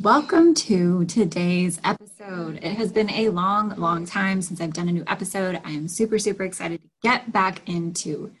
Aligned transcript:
Welcome 0.00 0.54
to 0.54 1.04
today's 1.04 1.78
episode. 1.84 2.56
It 2.62 2.76
has 2.76 2.90
been 2.90 3.10
a 3.10 3.28
long, 3.28 3.76
long 3.76 4.06
time 4.06 4.40
since 4.40 4.58
I've 4.58 4.72
done 4.72 4.88
a 4.88 4.92
new 4.92 5.04
episode. 5.06 5.60
I 5.66 5.72
am 5.72 5.86
super, 5.86 6.18
super 6.18 6.44
excited 6.44 6.80
to 6.82 6.88
get 7.02 7.30
back 7.30 7.68
into 7.68 8.32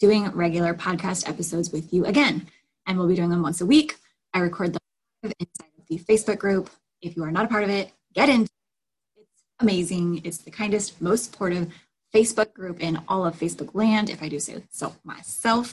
doing 0.00 0.28
regular 0.30 0.74
podcast 0.74 1.28
episodes 1.28 1.70
with 1.70 1.94
you 1.94 2.04
again. 2.06 2.48
And 2.86 2.98
we'll 2.98 3.06
be 3.06 3.14
doing 3.14 3.30
them 3.30 3.40
once 3.40 3.60
a 3.60 3.66
week. 3.66 3.94
I 4.34 4.40
record 4.40 4.72
them 4.72 5.32
inside 5.38 5.70
of 5.78 5.86
the 5.88 5.98
Facebook 6.00 6.38
group. 6.38 6.70
If 7.00 7.16
you 7.16 7.22
are 7.22 7.30
not 7.30 7.44
a 7.44 7.48
part 7.48 7.62
of 7.62 7.70
it, 7.70 7.92
get 8.12 8.28
in. 8.28 8.42
It's 8.42 9.44
amazing. 9.60 10.22
It's 10.24 10.38
the 10.38 10.50
kindest, 10.50 11.00
most 11.00 11.26
supportive 11.26 11.72
Facebook 12.12 12.52
group 12.52 12.80
in 12.80 13.00
all 13.06 13.24
of 13.24 13.38
Facebook 13.38 13.76
land, 13.76 14.10
if 14.10 14.24
I 14.24 14.28
do 14.28 14.40
say 14.40 14.60
so 14.70 14.96
myself. 15.04 15.72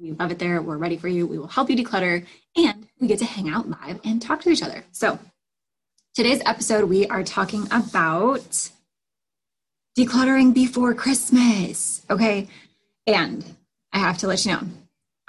We 0.00 0.12
love 0.12 0.30
it 0.30 0.38
there. 0.38 0.60
We're 0.60 0.76
ready 0.76 0.96
for 0.96 1.08
you. 1.08 1.26
We 1.26 1.38
will 1.38 1.46
help 1.46 1.70
you 1.70 1.76
declutter 1.76 2.26
and 2.56 2.86
we 3.00 3.06
get 3.06 3.18
to 3.20 3.24
hang 3.24 3.48
out 3.48 3.68
live 3.68 4.00
and 4.04 4.20
talk 4.20 4.40
to 4.42 4.50
each 4.50 4.62
other. 4.62 4.84
So, 4.92 5.18
today's 6.14 6.42
episode, 6.44 6.84
we 6.84 7.06
are 7.06 7.22
talking 7.22 7.66
about 7.70 8.70
decluttering 9.96 10.52
before 10.52 10.94
Christmas. 10.94 12.04
Okay. 12.10 12.48
And 13.06 13.44
I 13.92 13.98
have 13.98 14.18
to 14.18 14.26
let 14.26 14.44
you 14.44 14.52
know, 14.52 14.62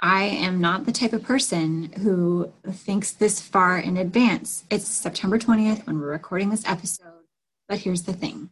I 0.00 0.24
am 0.24 0.60
not 0.60 0.84
the 0.84 0.92
type 0.92 1.12
of 1.12 1.22
person 1.22 1.92
who 2.02 2.52
thinks 2.68 3.12
this 3.12 3.40
far 3.40 3.78
in 3.78 3.96
advance. 3.96 4.64
It's 4.70 4.88
September 4.88 5.38
20th 5.38 5.86
when 5.86 6.00
we're 6.00 6.10
recording 6.10 6.50
this 6.50 6.66
episode. 6.66 7.06
But 7.68 7.78
here's 7.78 8.02
the 8.02 8.12
thing 8.12 8.50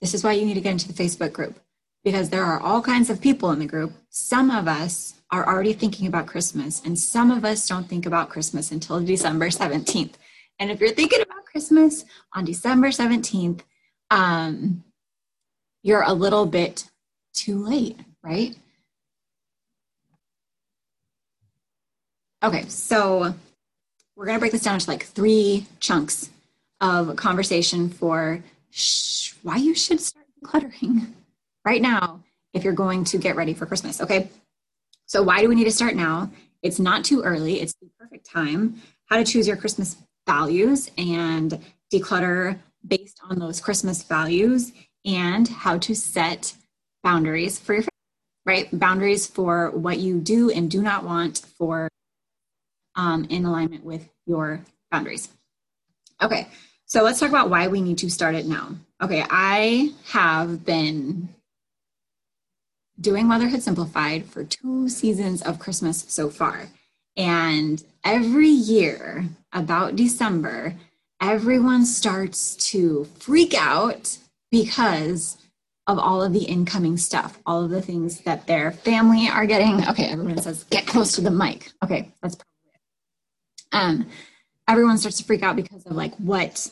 this 0.00 0.12
is 0.12 0.22
why 0.22 0.32
you 0.32 0.44
need 0.44 0.54
to 0.54 0.60
get 0.60 0.72
into 0.72 0.92
the 0.92 1.02
Facebook 1.02 1.32
group 1.32 1.58
because 2.06 2.30
there 2.30 2.44
are 2.44 2.60
all 2.60 2.80
kinds 2.80 3.10
of 3.10 3.20
people 3.20 3.50
in 3.50 3.58
the 3.58 3.66
group. 3.66 3.92
Some 4.10 4.48
of 4.48 4.68
us 4.68 5.14
are 5.32 5.44
already 5.44 5.72
thinking 5.72 6.06
about 6.06 6.28
Christmas, 6.28 6.80
and 6.84 6.96
some 6.96 7.32
of 7.32 7.44
us 7.44 7.66
don't 7.66 7.88
think 7.88 8.06
about 8.06 8.28
Christmas 8.28 8.70
until 8.70 9.00
December 9.00 9.48
17th. 9.48 10.12
And 10.60 10.70
if 10.70 10.78
you're 10.78 10.94
thinking 10.94 11.20
about 11.20 11.44
Christmas 11.46 12.04
on 12.32 12.44
December 12.44 12.90
17th, 12.90 13.62
um, 14.12 14.84
you're 15.82 16.04
a 16.04 16.12
little 16.12 16.46
bit 16.46 16.88
too 17.34 17.58
late, 17.58 17.98
right? 18.22 18.54
Okay, 22.44 22.66
so 22.68 23.34
we're 24.14 24.26
going 24.26 24.36
to 24.36 24.40
break 24.40 24.52
this 24.52 24.62
down 24.62 24.78
to 24.78 24.88
like 24.88 25.06
three 25.06 25.66
chunks 25.80 26.30
of 26.80 27.16
conversation 27.16 27.90
for 27.90 28.44
sh- 28.70 29.32
why 29.42 29.56
you 29.56 29.74
should 29.74 30.00
start 30.00 30.26
decluttering 30.40 31.12
right 31.66 31.82
now 31.82 32.22
if 32.54 32.64
you're 32.64 32.72
going 32.72 33.04
to 33.04 33.18
get 33.18 33.36
ready 33.36 33.52
for 33.52 33.66
Christmas. 33.66 34.00
Okay, 34.00 34.30
so, 35.06 35.22
why 35.22 35.40
do 35.40 35.48
we 35.48 35.54
need 35.54 35.64
to 35.64 35.72
start 35.72 35.94
now? 35.94 36.30
It's 36.62 36.80
not 36.80 37.04
too 37.04 37.22
early, 37.22 37.60
it's 37.60 37.74
the 37.80 37.88
perfect 37.98 38.28
time. 38.28 38.80
How 39.06 39.16
to 39.16 39.24
choose 39.24 39.46
your 39.46 39.56
Christmas 39.56 39.96
values 40.26 40.90
and 40.98 41.60
declutter 41.92 42.58
based 42.86 43.20
on 43.28 43.38
those 43.38 43.60
Christmas 43.60 44.02
values, 44.02 44.72
and 45.04 45.46
how 45.46 45.78
to 45.78 45.94
set 45.94 46.54
boundaries 47.04 47.58
for 47.58 47.74
your 47.74 47.82
family, 47.82 47.90
right? 48.44 48.78
Boundaries 48.78 49.26
for 49.26 49.70
what 49.70 49.98
you 49.98 50.18
do 50.18 50.50
and 50.50 50.68
do 50.68 50.82
not 50.82 51.04
want 51.04 51.38
for 51.56 51.88
um, 52.96 53.26
in 53.30 53.44
alignment 53.44 53.84
with 53.84 54.08
your 54.26 54.60
boundaries. 54.90 55.28
Okay, 56.20 56.48
So 56.86 57.02
let's 57.02 57.20
talk 57.20 57.28
about 57.28 57.50
why 57.50 57.68
we 57.68 57.80
need 57.80 57.98
to 57.98 58.10
start 58.10 58.34
it 58.34 58.46
now. 58.46 58.74
Okay, 59.02 59.24
I 59.28 59.92
have 60.06 60.64
been 60.64 61.28
doing 63.00 63.26
Motherhood 63.26 63.62
Simplified 63.62 64.26
for 64.26 64.44
two 64.44 64.88
seasons 64.88 65.42
of 65.42 65.58
Christmas 65.58 66.04
so 66.08 66.30
far. 66.30 66.68
And 67.16 67.82
every 68.04 68.48
year, 68.48 69.24
about 69.56 69.96
December, 69.96 70.74
everyone 71.20 71.86
starts 71.86 72.56
to 72.56 73.06
freak 73.18 73.54
out 73.54 74.18
because 74.50 75.38
of 75.86 75.98
all 75.98 76.22
of 76.22 76.32
the 76.32 76.44
incoming 76.44 76.96
stuff, 76.96 77.38
all 77.46 77.64
of 77.64 77.70
the 77.70 77.80
things 77.80 78.20
that 78.20 78.46
their 78.46 78.70
family 78.70 79.28
are 79.28 79.46
getting. 79.46 79.88
Okay, 79.88 80.06
everyone 80.06 80.40
says, 80.42 80.64
get 80.64 80.86
close 80.86 81.12
to 81.12 81.20
the 81.20 81.30
mic. 81.30 81.72
Okay, 81.82 82.12
that's 82.22 82.34
probably 82.34 82.70
it. 82.74 82.80
Um, 83.72 84.06
everyone 84.68 84.98
starts 84.98 85.18
to 85.18 85.24
freak 85.24 85.42
out 85.42 85.56
because 85.56 85.84
of 85.86 85.92
like 85.92 86.14
what 86.16 86.70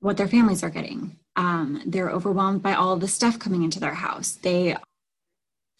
what 0.00 0.16
their 0.16 0.28
families 0.28 0.62
are 0.62 0.70
getting. 0.70 1.16
Um, 1.36 1.82
they're 1.86 2.10
overwhelmed 2.10 2.62
by 2.62 2.74
all 2.74 2.92
of 2.92 3.00
the 3.00 3.08
stuff 3.08 3.38
coming 3.38 3.62
into 3.62 3.80
their 3.80 3.94
house. 3.94 4.32
They 4.32 4.76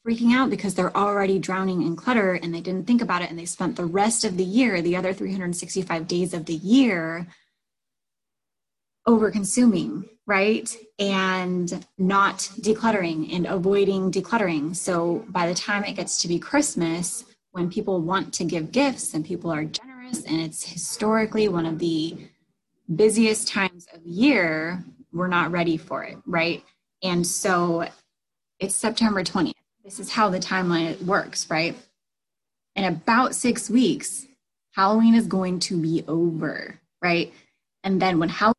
freaking 0.06 0.32
out 0.32 0.50
because 0.50 0.75
they're 0.75 0.97
already 0.97 1.38
drowning 1.38 1.82
in 1.82 1.97
clutter 1.97 2.35
and 2.35 2.55
they 2.55 2.61
didn't 2.61 2.87
think 2.87 3.03
about 3.03 3.23
it 3.23 3.31
and 3.31 3.38
they 3.38 3.44
spent 3.44 3.75
the 3.75 3.85
rest 3.85 4.25
of 4.25 4.37
the 4.37 4.44
year, 4.44 4.81
the 4.81 4.94
other 4.94 5.12
365 5.12 6.06
days 6.06 6.32
of 6.32 6.47
the 6.47 6.55
year, 6.55 7.26
over 9.06 9.31
consuming, 9.31 10.08
right? 10.26 10.76
And 10.99 11.85
not 11.99 12.38
decluttering 12.61 13.35
and 13.35 13.47
avoiding 13.47 14.12
decluttering. 14.12 14.76
So 14.76 15.25
by 15.29 15.49
the 15.49 15.55
time 15.55 15.85
it 15.85 15.94
gets 15.94 16.20
to 16.23 16.29
be 16.29 16.38
Christmas, 16.38 17.25
when 17.50 17.70
people 17.70 18.00
want 18.00 18.32
to 18.35 18.44
give 18.44 18.70
gifts 18.70 19.14
and 19.14 19.25
people 19.25 19.50
are 19.50 19.64
generous, 19.64 20.23
and 20.25 20.41
it's 20.41 20.64
historically 20.64 21.49
one 21.49 21.67
of 21.67 21.79
the 21.79 22.17
busiest 22.94 23.49
times 23.49 23.88
of 23.93 24.05
year, 24.05 24.85
we're 25.12 25.26
not 25.26 25.50
ready 25.50 25.76
for 25.76 26.05
it, 26.05 26.19
right? 26.26 26.62
And 27.02 27.26
so 27.26 27.88
it's 28.61 28.76
September 28.76 29.25
20th 29.25 29.56
this 29.87 30.00
is 30.00 30.11
how 30.11 30.29
the 30.29 30.41
timeline 30.41 31.00
works, 31.03 31.49
right? 31.49 31.77
In 32.75 32.85
about 32.85 33.37
six 33.37 33.71
weeks, 33.71 34.27
Halloween 34.73 35.15
is 35.15 35.29
going 35.29 35.61
to 35.61 35.81
be 35.81 36.05
over, 36.09 36.81
right? 37.00 37.33
And 37.85 38.03
then 38.03 38.19
when 38.19 38.29
Halloween 38.29 38.55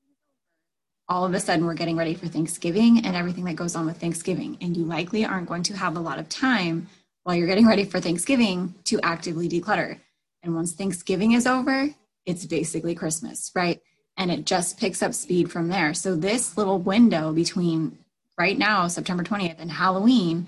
all 1.09 1.25
of 1.25 1.33
a 1.33 1.39
sudden 1.39 1.65
we're 1.65 1.73
getting 1.73 1.95
ready 1.95 2.13
for 2.13 2.27
Thanksgiving 2.27 3.05
and 3.05 3.15
everything 3.15 3.45
that 3.45 3.55
goes 3.55 3.75
on 3.75 3.85
with 3.85 3.97
Thanksgiving. 3.97 4.57
And 4.59 4.75
you 4.75 4.83
likely 4.83 5.23
aren't 5.23 5.47
going 5.47 5.63
to 5.63 5.77
have 5.77 5.95
a 5.95 6.01
lot 6.01 6.19
of 6.19 6.27
time 6.27 6.87
while 7.23 7.35
you're 7.35 7.47
getting 7.47 7.67
ready 7.67 7.85
for 7.85 8.01
Thanksgiving 8.01 8.75
to 8.85 8.99
actively 9.01 9.47
declutter. 9.47 9.99
And 10.43 10.53
once 10.53 10.73
Thanksgiving 10.73 11.31
is 11.31 11.47
over, 11.47 11.89
it's 12.25 12.45
basically 12.45 12.93
Christmas, 12.93 13.51
right? 13.55 13.79
And 14.17 14.31
it 14.31 14.45
just 14.45 14.77
picks 14.79 15.01
up 15.01 15.13
speed 15.13 15.49
from 15.49 15.69
there. 15.69 15.93
So, 15.93 16.15
this 16.15 16.57
little 16.57 16.79
window 16.79 17.31
between 17.31 17.97
right 18.37 18.57
now, 18.57 18.87
September 18.87 19.23
20th, 19.23 19.59
and 19.59 19.71
Halloween 19.71 20.47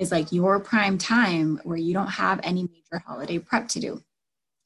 is 0.00 0.10
like 0.10 0.32
your 0.32 0.58
prime 0.58 0.98
time 0.98 1.60
where 1.62 1.76
you 1.76 1.92
don't 1.92 2.08
have 2.08 2.40
any 2.42 2.62
major 2.62 3.02
holiday 3.06 3.38
prep 3.38 3.68
to 3.68 3.80
do. 3.80 4.02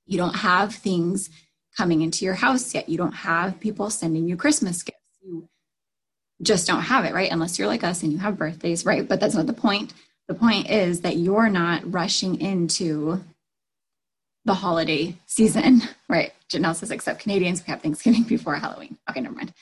You 0.07 0.17
don't 0.17 0.37
have 0.37 0.73
things 0.73 1.29
coming 1.77 2.03
into 2.03 2.25
your 2.25 2.35
house 2.35 2.73
yet. 2.73 2.89
You 2.89 2.97
don't 2.97 3.13
have 3.13 3.59
people 3.59 3.91
sending 3.91 4.29
you 4.29 4.37
Christmas 4.37 4.83
gifts. 4.85 4.99
You 5.21 5.49
just 6.41 6.69
don't 6.69 6.83
have 6.83 7.05
it, 7.05 7.13
right? 7.13 7.33
Unless 7.33 7.59
you're 7.59 7.67
like 7.67 7.83
us 7.83 8.05
and 8.05 8.13
you 8.13 8.19
have 8.19 8.39
birthdays, 8.39 8.87
right? 8.87 9.07
But 9.07 9.19
that's 9.19 9.35
not 9.35 9.47
the 9.47 9.53
point. 9.53 9.93
The 10.29 10.35
point 10.35 10.71
is 10.71 11.01
that 11.01 11.17
you're 11.17 11.51
not 11.51 11.93
rushing 11.93 12.41
into 12.41 13.21
the 14.45 14.55
holiday 14.55 15.17
season, 15.27 15.83
right? 16.09 16.33
Janelle 16.49 16.77
says, 16.77 16.93
except 16.93 17.21
Canadians, 17.21 17.61
we 17.67 17.73
have 17.73 17.83
Thanksgiving 17.83 18.23
before 18.29 18.55
Halloween. 18.55 18.99
Okay, 19.11 19.21
never 19.21 19.35
mind. 19.35 19.53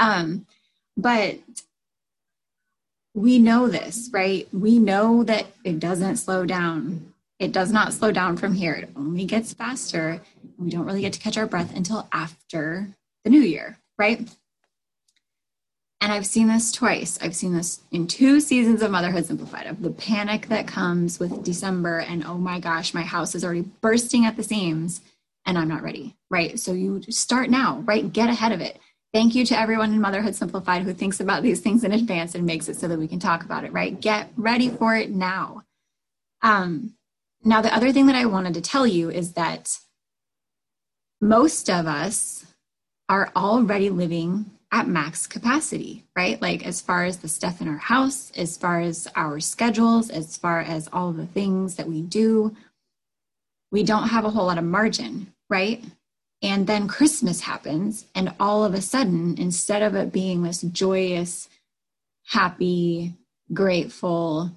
Um, 0.00 0.46
but 0.96 1.38
we 3.14 3.38
know 3.38 3.68
this, 3.68 4.08
right? 4.12 4.48
We 4.52 4.78
know 4.78 5.24
that 5.24 5.46
it 5.64 5.80
doesn't 5.80 6.16
slow 6.16 6.46
down. 6.46 7.12
It 7.38 7.52
does 7.52 7.72
not 7.72 7.92
slow 7.92 8.12
down 8.12 8.36
from 8.36 8.54
here. 8.54 8.74
It 8.74 8.90
only 8.96 9.24
gets 9.24 9.52
faster. 9.52 10.20
We 10.58 10.70
don't 10.70 10.84
really 10.84 11.00
get 11.00 11.12
to 11.14 11.20
catch 11.20 11.38
our 11.38 11.46
breath 11.46 11.74
until 11.74 12.08
after 12.12 12.88
the 13.24 13.30
new 13.30 13.40
year, 13.40 13.78
right? 13.98 14.28
And 16.02 16.12
I've 16.12 16.26
seen 16.26 16.48
this 16.48 16.72
twice. 16.72 17.18
I've 17.20 17.34
seen 17.34 17.54
this 17.54 17.80
in 17.90 18.06
two 18.06 18.40
seasons 18.40 18.80
of 18.80 18.90
Motherhood 18.90 19.26
Simplified 19.26 19.66
of 19.66 19.82
the 19.82 19.90
panic 19.90 20.48
that 20.48 20.66
comes 20.66 21.18
with 21.18 21.44
December 21.44 21.98
and 21.98 22.24
oh 22.24 22.38
my 22.38 22.58
gosh, 22.58 22.94
my 22.94 23.02
house 23.02 23.34
is 23.34 23.44
already 23.44 23.68
bursting 23.80 24.24
at 24.24 24.36
the 24.36 24.42
seams 24.42 25.02
and 25.44 25.58
I'm 25.58 25.68
not 25.68 25.82
ready, 25.82 26.16
right? 26.30 26.58
So 26.58 26.72
you 26.72 27.02
start 27.10 27.50
now, 27.50 27.82
right? 27.84 28.10
Get 28.10 28.30
ahead 28.30 28.52
of 28.52 28.60
it. 28.60 28.78
Thank 29.12 29.34
you 29.34 29.44
to 29.46 29.58
everyone 29.58 29.92
in 29.92 30.00
Motherhood 30.00 30.36
Simplified 30.36 30.82
who 30.82 30.92
thinks 30.92 31.18
about 31.18 31.42
these 31.42 31.60
things 31.60 31.82
in 31.82 31.90
advance 31.90 32.36
and 32.36 32.46
makes 32.46 32.68
it 32.68 32.76
so 32.76 32.86
that 32.86 32.98
we 32.98 33.08
can 33.08 33.18
talk 33.18 33.44
about 33.44 33.64
it, 33.64 33.72
right? 33.72 34.00
Get 34.00 34.30
ready 34.36 34.68
for 34.68 34.94
it 34.96 35.10
now. 35.10 35.64
Um, 36.42 36.94
now, 37.42 37.60
the 37.60 37.74
other 37.74 37.92
thing 37.92 38.06
that 38.06 38.14
I 38.14 38.26
wanted 38.26 38.54
to 38.54 38.60
tell 38.60 38.86
you 38.86 39.10
is 39.10 39.32
that 39.32 39.78
most 41.20 41.68
of 41.68 41.86
us 41.86 42.46
are 43.08 43.32
already 43.34 43.90
living 43.90 44.52
at 44.70 44.86
max 44.86 45.26
capacity, 45.26 46.04
right? 46.14 46.40
Like, 46.40 46.64
as 46.64 46.80
far 46.80 47.04
as 47.04 47.18
the 47.18 47.28
stuff 47.28 47.60
in 47.60 47.66
our 47.66 47.78
house, 47.78 48.30
as 48.36 48.56
far 48.56 48.80
as 48.80 49.08
our 49.16 49.40
schedules, 49.40 50.08
as 50.08 50.36
far 50.36 50.60
as 50.60 50.88
all 50.92 51.12
the 51.12 51.26
things 51.26 51.74
that 51.74 51.88
we 51.88 52.02
do, 52.02 52.54
we 53.72 53.82
don't 53.82 54.08
have 54.08 54.24
a 54.24 54.30
whole 54.30 54.46
lot 54.46 54.58
of 54.58 54.64
margin, 54.64 55.32
right? 55.48 55.82
And 56.42 56.66
then 56.66 56.88
Christmas 56.88 57.42
happens, 57.42 58.06
and 58.14 58.32
all 58.40 58.64
of 58.64 58.72
a 58.72 58.80
sudden, 58.80 59.36
instead 59.38 59.82
of 59.82 59.94
it 59.94 60.10
being 60.10 60.42
this 60.42 60.62
joyous, 60.62 61.50
happy, 62.24 63.14
grateful, 63.52 64.50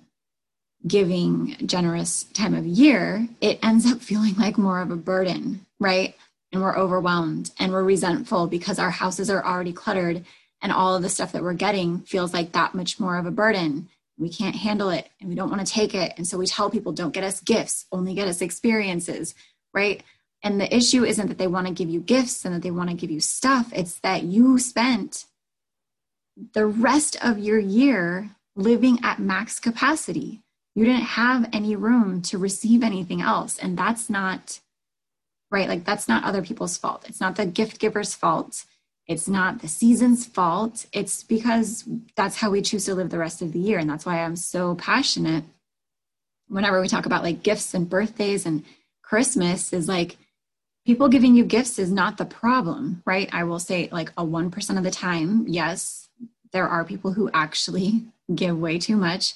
giving, 0.88 1.58
generous 1.66 2.24
time 2.26 2.54
of 2.54 2.66
year, 2.66 3.28
it 3.42 3.60
ends 3.64 3.86
up 3.86 4.02
feeling 4.02 4.36
like 4.36 4.58
more 4.58 4.82
of 4.82 4.92
a 4.92 4.96
burden, 4.96 5.66
right? 5.80 6.16
And 6.52 6.62
we're 6.62 6.78
overwhelmed 6.78 7.52
and 7.60 7.74
we're 7.74 7.84
resentful 7.84 8.48
because 8.48 8.80
our 8.80 8.92
houses 8.92 9.30
are 9.30 9.46
already 9.46 9.74
cluttered, 9.74 10.24
and 10.62 10.72
all 10.72 10.96
of 10.96 11.02
the 11.04 11.10
stuff 11.10 11.34
that 11.34 11.44
we're 11.44 11.54
getting 11.54 12.00
feels 12.00 12.34
like 12.34 12.54
that 12.54 12.74
much 12.74 13.00
more 13.00 13.18
of 13.18 13.26
a 13.26 13.32
burden. 13.32 13.90
We 14.18 14.30
can't 14.30 14.56
handle 14.56 14.90
it 14.90 15.10
and 15.20 15.28
we 15.28 15.36
don't 15.36 15.50
want 15.50 15.66
to 15.66 15.72
take 15.72 15.94
it. 15.94 16.14
And 16.16 16.26
so 16.26 16.38
we 16.38 16.48
tell 16.48 16.70
people, 16.70 16.94
don't 16.94 17.14
get 17.14 17.26
us 17.26 17.42
gifts, 17.42 17.86
only 17.92 18.14
get 18.14 18.30
us 18.30 18.42
experiences, 18.42 19.36
right? 19.74 20.02
And 20.44 20.60
the 20.60 20.76
issue 20.76 21.06
isn't 21.06 21.28
that 21.28 21.38
they 21.38 21.48
want 21.48 21.68
to 21.68 21.74
give 21.74 21.90
you 21.90 22.02
gifts 22.02 22.44
and 22.44 22.54
that 22.54 22.62
they 22.62 22.72
want 22.72 22.90
to 22.90 22.96
give 22.96 23.10
you 23.10 23.22
stuff, 23.22 23.72
it's 23.74 24.00
that 24.00 24.24
you 24.24 24.60
spent 24.60 25.26
the 26.54 26.66
rest 26.66 27.16
of 27.24 27.40
your 27.40 27.60
year 27.60 28.32
living 28.56 29.00
at 29.04 29.20
max 29.20 29.60
capacity. 29.60 30.42
You 30.76 30.86
didn't 30.86 31.04
have 31.04 31.48
any 31.54 31.76
room 31.76 32.22
to 32.24 32.38
receive 32.38 32.84
anything 32.84 33.22
else. 33.22 33.58
And 33.58 33.78
that's 33.78 34.10
not 34.10 34.60
right. 35.50 35.70
Like, 35.70 35.86
that's 35.86 36.08
not 36.08 36.24
other 36.24 36.42
people's 36.42 36.78
fault. 36.78 37.06
It's 37.08 37.22
not 37.22 37.36
the 37.36 37.46
gift 37.46 37.80
giver's 37.80 38.14
fault. 38.16 38.66
It's 39.08 39.28
not 39.28 39.62
the 39.62 39.68
season's 39.68 40.26
fault. 40.26 40.88
It's 40.92 41.24
because 41.24 41.88
that's 42.16 42.38
how 42.38 42.50
we 42.50 42.62
choose 42.62 42.86
to 42.86 42.96
live 42.96 43.12
the 43.12 43.20
rest 43.20 43.42
of 43.42 43.54
the 43.54 43.60
year. 43.60 43.78
And 43.78 43.90
that's 43.90 44.06
why 44.06 44.24
I'm 44.24 44.36
so 44.36 44.76
passionate 44.76 45.44
whenever 46.48 46.82
we 46.82 46.88
talk 46.88 47.06
about 47.06 47.24
like 47.24 47.44
gifts 47.44 47.74
and 47.74 47.90
birthdays 47.90 48.46
and 48.46 48.64
Christmas 49.02 49.74
is 49.74 49.88
like, 49.88 50.18
people 50.86 51.08
giving 51.08 51.36
you 51.36 51.46
gifts 51.46 51.80
is 51.80 51.92
not 51.92 52.18
the 52.18 52.26
problem, 52.26 53.02
right? 53.06 53.30
I 53.32 53.44
will 53.44 53.60
say, 53.60 53.90
like, 53.92 54.12
a 54.18 54.26
1% 54.26 54.78
of 54.78 54.84
the 54.84 54.92
time, 54.92 55.46
yes, 55.48 56.10
there 56.52 56.68
are 56.68 56.84
people 56.84 57.14
who 57.14 57.30
actually 57.34 58.06
give 58.36 58.58
way 58.58 58.78
too 58.78 58.96
much. 58.96 59.34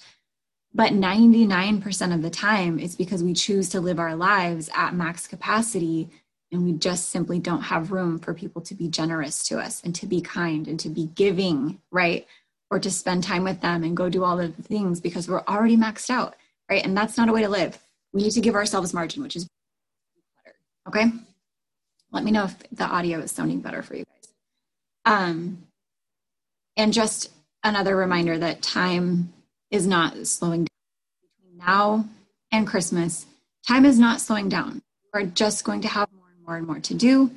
But 0.74 0.92
99% 0.92 2.14
of 2.14 2.22
the 2.22 2.30
time, 2.30 2.80
it's 2.80 2.96
because 2.96 3.24
we 3.24 3.34
choose 3.34 3.70
to 3.70 3.82
live 3.82 4.00
our 4.00 4.16
lives 4.16 4.70
at 4.76 4.94
max 4.94 5.28
capacity 5.28 6.10
and 6.52 6.64
we 6.64 6.74
just 6.74 7.10
simply 7.10 7.40
don't 7.40 7.64
have 7.64 7.92
room 7.92 8.20
for 8.20 8.34
people 8.34 8.62
to 8.62 8.76
be 8.76 8.88
generous 8.88 9.44
to 9.48 9.60
us 9.60 9.82
and 9.84 9.94
to 9.96 10.06
be 10.06 10.22
kind 10.22 10.68
and 10.68 10.80
to 10.80 10.90
be 10.90 11.08
giving, 11.16 11.82
right? 11.92 12.26
Or 12.70 12.80
to 12.80 12.92
spend 12.92 13.24
time 13.24 13.44
with 13.44 13.62
them 13.62 13.84
and 13.84 13.98
go 13.98 14.10
do 14.10 14.24
all 14.24 14.38
the 14.38 14.50
things 14.50 15.02
because 15.02 15.28
we're 15.28 15.44
already 15.46 15.76
maxed 15.76 16.10
out, 16.10 16.36
right? 16.70 16.86
And 16.86 16.96
that's 16.96 17.18
not 17.18 17.28
a 17.28 17.34
way 17.34 17.42
to 17.42 17.50
live. 17.50 17.80
We 18.14 18.24
need 18.24 18.32
to 18.32 18.42
give 18.42 18.56
ourselves 18.56 18.94
margin, 18.94 19.24
which 19.24 19.36
is 19.36 19.48
okay? 20.88 21.12
Let 22.18 22.24
me 22.24 22.32
know 22.32 22.46
if 22.46 22.56
the 22.72 22.84
audio 22.84 23.20
is 23.20 23.32
sounding 23.32 23.62
better 23.62 23.84
for 23.84 23.96
you 23.96 24.04
guys. 24.04 24.34
Um, 25.06 25.68
and 26.76 26.92
just 26.92 27.30
another 27.64 27.96
reminder 27.96 28.40
that 28.40 28.64
time 28.64 29.32
is 29.70 29.86
not 29.86 30.26
slowing 30.26 30.62
down 30.62 30.68
between 31.22 31.58
now 31.60 32.10
and 32.52 32.66
Christmas. 32.66 33.28
Time 33.68 33.86
is 33.86 34.00
not 34.00 34.20
slowing 34.20 34.50
down. 34.50 34.82
You 35.04 35.10
are 35.14 35.26
just 35.28 35.64
going 35.64 35.82
to 35.82 35.88
have 35.88 36.10
more 36.12 36.32
and 36.36 36.44
more 36.44 36.58
and 36.58 36.66
more 36.66 36.80
to 36.80 36.96
do. 36.96 37.30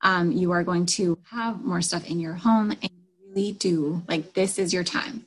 Um, 0.00 0.32
you 0.32 0.50
are 0.52 0.64
going 0.64 0.86
to 0.86 1.18
have 1.30 1.62
more 1.62 1.82
stuff 1.82 2.06
in 2.06 2.18
your 2.18 2.32
home, 2.32 2.70
and 2.70 2.90
you 2.90 3.28
really 3.28 3.52
do 3.52 4.02
like 4.08 4.32
this 4.32 4.58
is 4.58 4.72
your 4.72 4.82
time. 4.82 5.26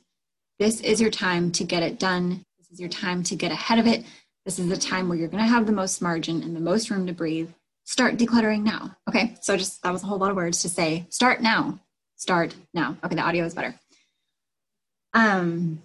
This 0.58 0.80
is 0.80 1.00
your 1.00 1.12
time 1.12 1.52
to 1.52 1.62
get 1.62 1.84
it 1.84 2.00
done. 2.00 2.44
This 2.58 2.72
is 2.72 2.80
your 2.80 2.88
time 2.88 3.22
to 3.22 3.36
get 3.36 3.52
ahead 3.52 3.78
of 3.78 3.86
it. 3.86 4.04
This 4.44 4.58
is 4.58 4.68
the 4.68 4.76
time 4.76 5.08
where 5.08 5.16
you're 5.16 5.28
going 5.28 5.44
to 5.44 5.48
have 5.48 5.66
the 5.66 5.72
most 5.72 6.02
margin 6.02 6.42
and 6.42 6.56
the 6.56 6.60
most 6.60 6.90
room 6.90 7.06
to 7.06 7.12
breathe 7.12 7.50
start 7.86 8.16
decluttering 8.16 8.62
now. 8.62 8.94
Okay. 9.08 9.36
So 9.40 9.56
just 9.56 9.82
that 9.82 9.92
was 9.92 10.02
a 10.02 10.06
whole 10.06 10.18
lot 10.18 10.30
of 10.30 10.36
words 10.36 10.60
to 10.62 10.68
say 10.68 11.06
start 11.08 11.40
now. 11.40 11.80
Start 12.16 12.54
now. 12.74 12.96
Okay, 13.02 13.14
the 13.14 13.22
audio 13.22 13.44
is 13.44 13.54
better. 13.54 13.74
Um, 15.14 15.82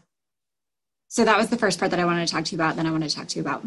so 1.08 1.24
that 1.24 1.38
was 1.38 1.50
the 1.50 1.58
first 1.58 1.78
part 1.80 1.92
that 1.92 2.00
I 2.00 2.06
wanted 2.06 2.28
to 2.28 2.34
talk 2.34 2.46
to 2.46 2.52
you 2.52 2.58
about. 2.58 2.76
Then 2.76 2.88
I 2.88 2.92
want 2.92 3.04
to 3.04 3.16
talk 3.16 3.28
to 3.28 3.36
you 3.36 3.42
about 3.42 3.66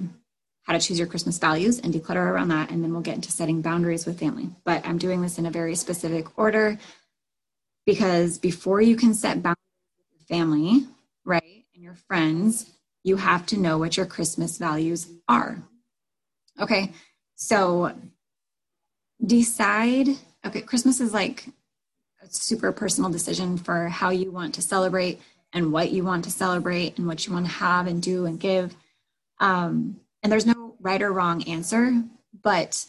how 0.65 0.73
to 0.73 0.81
choose 0.81 0.99
your 0.99 1.07
Christmas 1.07 1.39
values 1.39 1.79
and 1.79 1.93
declutter 1.93 2.17
around 2.17 2.49
that. 2.49 2.71
And 2.71 2.83
then 2.83 2.93
we'll 2.93 3.03
get 3.03 3.17
into 3.17 3.31
setting 3.31 3.61
boundaries 3.61 4.07
with 4.07 4.19
family. 4.19 4.49
But 4.65 4.87
I'm 4.87 4.99
doing 4.99 5.23
this 5.23 5.39
in 5.39 5.47
a 5.47 5.51
very 5.51 5.75
specific 5.75 6.39
order 6.39 6.79
because 7.87 8.39
before 8.39 8.81
you 8.81 8.97
can 8.97 9.15
set 9.15 9.43
boundaries 9.43 9.59
with 9.99 10.07
your 10.11 10.39
family, 10.39 10.87
right, 11.25 11.65
and 11.75 11.83
your 11.83 11.95
friends, 11.95 12.71
you 13.03 13.17
have 13.17 13.45
to 13.47 13.59
know 13.59 13.77
what 13.77 13.99
your 13.99 14.07
Christmas 14.07 14.57
values 14.57 15.07
are. 15.29 15.63
Okay, 16.59 16.93
so 17.37 17.93
decide. 19.27 20.09
Okay, 20.47 20.61
Christmas 20.61 21.01
is 21.01 21.13
like 21.13 21.47
a 22.23 22.29
super 22.29 22.73
personal 22.73 23.11
decision 23.11 23.57
for 23.57 23.89
how 23.89 24.11
you 24.11 24.31
want 24.31 24.55
to 24.55 24.63
celebrate 24.63 25.21
and 25.53 25.73
what 25.73 25.93
you 25.93 26.05
want 26.05 26.25
to 26.25 26.31
celebrate 26.31 26.99
and 26.99 27.07
what 27.07 27.27
you 27.27 27.33
want 27.33 27.47
to 27.47 27.53
have 27.53 27.87
and 27.87 28.03
do 28.03 28.27
and 28.27 28.41
give. 28.41 28.75
Um, 29.41 30.01
and 30.23 30.33
there's 30.33 30.47
no 30.47 30.75
right 30.81 31.03
or 31.03 31.13
wrong 31.13 31.43
answer, 31.45 32.03
but 32.43 32.85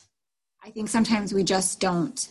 I 0.64 0.72
think 0.72 0.90
sometimes 0.90 1.34
we 1.34 1.44
just 1.44 1.80
don't 1.80 2.28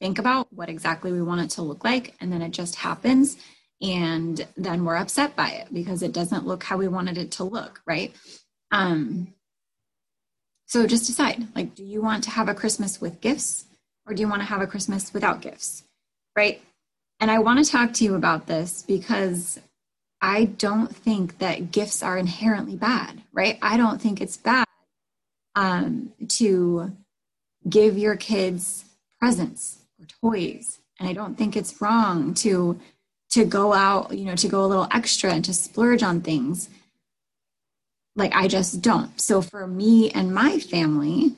think 0.00 0.18
about 0.18 0.52
what 0.52 0.68
exactly 0.68 1.12
we 1.12 1.22
want 1.22 1.42
it 1.42 1.50
to 1.50 1.62
look 1.62 1.84
like, 1.84 2.14
and 2.20 2.32
then 2.32 2.42
it 2.42 2.50
just 2.50 2.74
happens. 2.74 3.36
And 3.82 4.46
then 4.56 4.84
we're 4.84 4.96
upset 4.96 5.36
by 5.36 5.50
it 5.50 5.72
because 5.72 6.02
it 6.02 6.12
doesn't 6.12 6.46
look 6.46 6.64
how 6.64 6.76
we 6.76 6.88
wanted 6.88 7.16
it 7.16 7.30
to 7.32 7.44
look, 7.44 7.80
right? 7.86 8.14
Um, 8.72 9.32
so 10.70 10.86
just 10.86 11.08
decide 11.08 11.48
like, 11.56 11.74
do 11.74 11.82
you 11.82 12.00
want 12.00 12.22
to 12.22 12.30
have 12.30 12.48
a 12.48 12.54
Christmas 12.54 13.00
with 13.00 13.20
gifts 13.20 13.64
or 14.06 14.14
do 14.14 14.20
you 14.20 14.28
want 14.28 14.40
to 14.40 14.46
have 14.46 14.60
a 14.60 14.68
Christmas 14.68 15.12
without 15.12 15.40
gifts, 15.40 15.82
right? 16.36 16.62
And 17.18 17.28
I 17.28 17.40
want 17.40 17.64
to 17.64 17.68
talk 17.68 17.92
to 17.94 18.04
you 18.04 18.14
about 18.14 18.46
this 18.46 18.84
because 18.86 19.58
I 20.20 20.44
don't 20.44 20.94
think 20.94 21.38
that 21.38 21.72
gifts 21.72 22.04
are 22.04 22.16
inherently 22.16 22.76
bad, 22.76 23.20
right? 23.32 23.58
I 23.60 23.76
don't 23.76 24.00
think 24.00 24.20
it's 24.20 24.36
bad 24.36 24.64
um, 25.56 26.12
to 26.28 26.92
give 27.68 27.98
your 27.98 28.14
kids 28.14 28.84
presents 29.18 29.80
or 29.98 30.06
toys. 30.30 30.78
And 31.00 31.08
I 31.08 31.14
don't 31.14 31.36
think 31.36 31.56
it's 31.56 31.80
wrong 31.80 32.32
to 32.34 32.78
to 33.30 33.44
go 33.44 33.72
out, 33.72 34.16
you 34.16 34.24
know, 34.24 34.36
to 34.36 34.48
go 34.48 34.64
a 34.64 34.68
little 34.68 34.86
extra 34.92 35.32
and 35.32 35.44
to 35.46 35.52
splurge 35.52 36.04
on 36.04 36.20
things. 36.20 36.68
Like 38.20 38.36
I 38.36 38.48
just 38.48 38.82
don't. 38.82 39.18
So 39.18 39.40
for 39.40 39.66
me 39.66 40.10
and 40.10 40.34
my 40.34 40.58
family, 40.58 41.34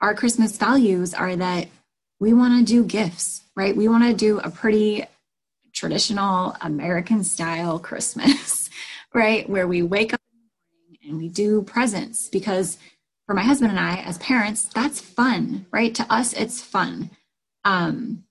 our 0.00 0.12
Christmas 0.12 0.58
values 0.58 1.14
are 1.14 1.36
that 1.36 1.68
we 2.18 2.34
want 2.34 2.58
to 2.58 2.72
do 2.72 2.82
gifts, 2.82 3.44
right? 3.54 3.76
We 3.76 3.86
want 3.86 4.02
to 4.02 4.12
do 4.12 4.40
a 4.40 4.50
pretty 4.50 5.04
traditional 5.72 6.56
American 6.60 7.22
style 7.22 7.78
Christmas, 7.78 8.68
right? 9.14 9.48
Where 9.48 9.68
we 9.68 9.82
wake 9.82 10.14
up 10.14 10.20
and 11.06 11.16
we 11.16 11.28
do 11.28 11.62
presents 11.62 12.28
because 12.28 12.76
for 13.26 13.34
my 13.36 13.42
husband 13.42 13.70
and 13.70 13.78
I, 13.78 13.98
as 13.98 14.18
parents, 14.18 14.64
that's 14.64 15.00
fun, 15.00 15.66
right? 15.70 15.94
To 15.94 16.12
us, 16.12 16.32
it's 16.32 16.60
fun. 16.60 17.10
Um, 17.64 18.24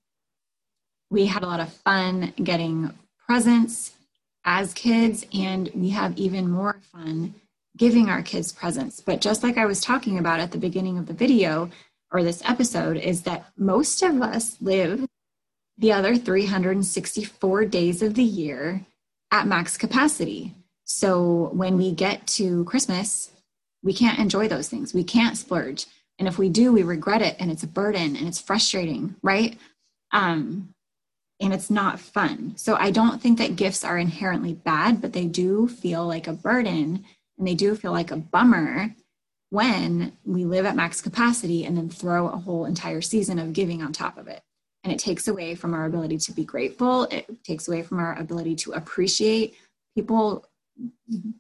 we 1.10 1.28
had 1.28 1.44
a 1.44 1.48
lot 1.48 1.62
of 1.62 1.72
fun 1.72 2.34
getting 2.44 2.92
presents 3.26 3.94
as 4.44 4.74
kids, 4.74 5.26
and 5.34 5.72
we 5.74 5.92
have 5.92 6.18
even 6.18 6.52
more 6.52 6.82
fun 6.92 7.36
giving 7.78 8.10
our 8.10 8.22
kids 8.22 8.52
presents. 8.52 9.00
But 9.02 9.22
just 9.22 9.44
like 9.44 9.58
I 9.58 9.66
was 9.66 9.82
talking 9.82 10.18
about 10.18 10.40
at 10.40 10.52
the 10.52 10.58
beginning 10.58 10.98
of 10.98 11.08
the 11.08 11.14
video 11.14 11.70
or 12.12 12.24
this 12.24 12.42
episode, 12.46 12.98
is 12.98 13.24
that 13.24 13.46
most 13.58 14.02
of 14.02 14.22
us 14.22 14.58
live 14.62 15.06
the 15.78 15.92
other 15.92 16.16
364 16.16 17.66
days 17.66 18.02
of 18.02 18.14
the 18.14 18.24
year 18.24 18.86
at 19.32 19.48
max 19.48 19.76
capacity. 19.76 20.54
So 20.86 21.50
when 21.54 21.78
we 21.78 21.92
get 21.92 22.26
to 22.28 22.64
Christmas, 22.66 23.32
we 23.84 23.94
can't 23.94 24.20
enjoy 24.20 24.48
those 24.48 24.70
things. 24.70 24.94
We 24.94 25.04
can't 25.04 25.38
splurge. 25.38 25.86
And 26.18 26.28
if 26.28 26.38
we 26.38 26.50
do, 26.50 26.72
we 26.72 26.84
regret 26.84 27.22
it 27.22 27.36
and 27.40 27.52
it's 27.52 27.64
a 27.64 27.68
burden 27.68 28.16
and 28.16 28.28
it's 28.28 28.40
frustrating, 28.40 29.16
right? 29.22 29.58
Um, 30.12 30.70
and 31.42 31.54
it's 31.54 31.70
not 31.70 32.00
fun. 32.00 32.54
So 32.56 32.76
I 32.76 32.92
don't 32.92 33.22
think 33.22 33.38
that 33.40 33.58
gifts 33.58 33.84
are 33.84 33.98
inherently 33.98 34.54
bad, 34.54 35.02
but 35.02 35.12
they 35.12 35.26
do 35.26 35.68
feel 35.68 36.08
like 36.08 36.28
a 36.28 36.34
burden 36.34 37.04
and 37.38 37.48
they 37.48 37.56
do 37.56 37.76
feel 37.76 37.92
like 37.92 38.12
a 38.12 38.18
bummer 38.18 38.96
when 39.50 40.18
we 40.26 40.46
live 40.46 40.66
at 40.66 40.76
max 40.76 41.02
capacity 41.02 41.66
and 41.66 41.78
then 41.78 41.90
throw 41.90 42.28
a 42.28 42.38
whole 42.38 42.66
entire 42.66 43.02
season 43.02 43.40
of 43.40 43.54
giving 43.54 43.82
on 43.82 43.94
top 43.94 44.18
of 44.18 44.28
it. 44.28 44.42
And 44.84 44.92
it 44.92 45.00
takes 45.00 45.28
away 45.28 45.56
from 45.56 45.74
our 45.74 45.86
ability 45.86 46.18
to 46.20 46.32
be 46.32 46.44
grateful. 46.44 47.04
It 47.06 47.44
takes 47.44 47.68
away 47.68 47.84
from 47.84 48.00
our 48.00 48.18
ability 48.18 48.56
to 48.58 48.74
appreciate 48.74 49.56
people 49.96 50.46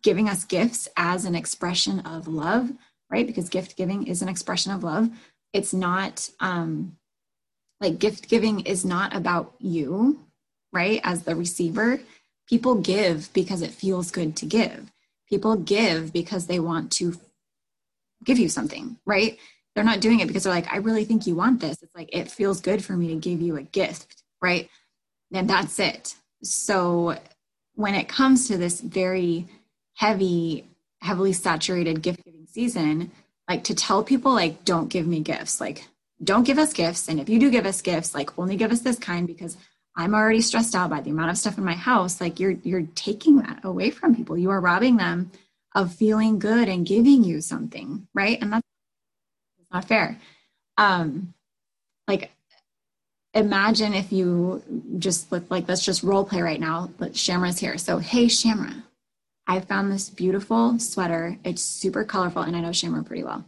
giving 0.01 0.29
us 0.29 0.45
gifts 0.45 0.87
as 0.95 1.25
an 1.25 1.35
expression 1.35 1.99
of 2.01 2.27
love 2.27 2.71
right? 3.09 3.27
Because 3.27 3.49
gift 3.49 3.77
giving 3.77 4.07
is 4.07 4.21
an 4.21 4.29
expression 4.29 4.71
of 4.71 4.83
love. 4.83 5.09
It's 5.53 5.73
not 5.73 6.29
um 6.39 6.97
like 7.81 7.99
gift 7.99 8.29
giving 8.29 8.61
is 8.61 8.85
not 8.85 9.15
about 9.15 9.53
you 9.59 10.19
right? 10.73 10.99
As 11.03 11.23
the 11.23 11.35
receiver 11.35 12.01
people 12.49 12.75
give 12.75 13.31
because 13.33 13.61
it 13.61 13.71
feels 13.71 14.11
good 14.11 14.35
to 14.37 14.45
give 14.45 14.91
people 15.29 15.55
give 15.55 16.13
because 16.13 16.47
they 16.47 16.59
want 16.59 16.91
to 16.91 17.13
give 18.23 18.39
you 18.39 18.49
something 18.49 18.97
right 19.05 19.37
they're 19.75 19.83
not 19.83 19.99
doing 19.99 20.21
it 20.21 20.27
because 20.27 20.43
they're 20.43 20.53
like, 20.53 20.71
I 20.71 20.77
really 20.77 21.03
think 21.03 21.27
you 21.27 21.35
want 21.35 21.59
this. 21.59 21.83
It's 21.83 21.93
like, 21.93 22.09
it 22.13 22.31
feels 22.31 22.61
good 22.61 22.83
for 22.83 22.93
me 22.93 23.09
to 23.09 23.15
give 23.15 23.41
you 23.41 23.57
a 23.57 23.61
gift, 23.61 24.23
right? 24.41 24.69
And 25.33 25.49
that's 25.49 25.79
it. 25.79 26.15
So 26.41 27.17
when 27.75 27.93
it 27.93 28.07
comes 28.07 28.47
to 28.47 28.57
this 28.57 28.79
very 28.79 29.47
heavy, 29.95 30.65
heavily 31.01 31.33
saturated 31.33 32.01
gift 32.01 32.23
giving 32.23 32.47
season, 32.47 33.11
like 33.49 33.65
to 33.65 33.75
tell 33.75 34.01
people, 34.01 34.33
like, 34.33 34.63
don't 34.63 34.87
give 34.87 35.05
me 35.05 35.19
gifts, 35.19 35.59
like, 35.59 35.85
don't 36.23 36.45
give 36.45 36.57
us 36.57 36.71
gifts. 36.71 37.09
And 37.09 37.19
if 37.19 37.27
you 37.27 37.37
do 37.37 37.51
give 37.51 37.65
us 37.65 37.81
gifts, 37.81 38.15
like, 38.15 38.39
only 38.39 38.55
give 38.55 38.71
us 38.71 38.79
this 38.79 38.97
kind 38.97 39.27
because 39.27 39.57
I'm 39.95 40.13
already 40.13 40.41
stressed 40.41 40.75
out 40.75 40.89
by 40.89 41.01
the 41.01 41.11
amount 41.11 41.31
of 41.31 41.37
stuff 41.37 41.57
in 41.57 41.63
my 41.63 41.73
house. 41.73 42.19
Like, 42.19 42.39
you're, 42.39 42.55
you're 42.63 42.87
taking 42.95 43.37
that 43.37 43.63
away 43.63 43.89
from 43.91 44.15
people. 44.15 44.37
You 44.37 44.49
are 44.49 44.59
robbing 44.59 44.97
them 44.97 45.31
of 45.73 45.93
feeling 45.93 46.39
good 46.39 46.67
and 46.69 46.85
giving 46.85 47.23
you 47.23 47.41
something, 47.41 48.07
right? 48.13 48.41
And 48.41 48.53
that's 48.53 48.67
not 49.71 49.85
fair. 49.85 50.19
Um, 50.77 51.33
like, 52.07 52.31
imagine 53.33 53.93
if 53.93 54.11
you 54.11 54.63
just 54.97 55.31
look 55.31 55.43
like 55.49 55.67
let's 55.67 55.83
just 55.83 56.03
role 56.03 56.25
play 56.25 56.41
right 56.41 56.59
now. 56.59 56.89
But 56.97 57.13
Shamra's 57.13 57.59
here. 57.59 57.77
So, 57.77 57.97
hey, 57.99 58.25
Shamra, 58.25 58.83
I 59.47 59.59
found 59.59 59.91
this 59.91 60.09
beautiful 60.09 60.79
sweater. 60.79 61.37
It's 61.43 61.61
super 61.61 62.03
colorful, 62.03 62.41
and 62.41 62.55
I 62.55 62.61
know 62.61 62.69
Shamra 62.69 63.05
pretty 63.05 63.23
well. 63.23 63.45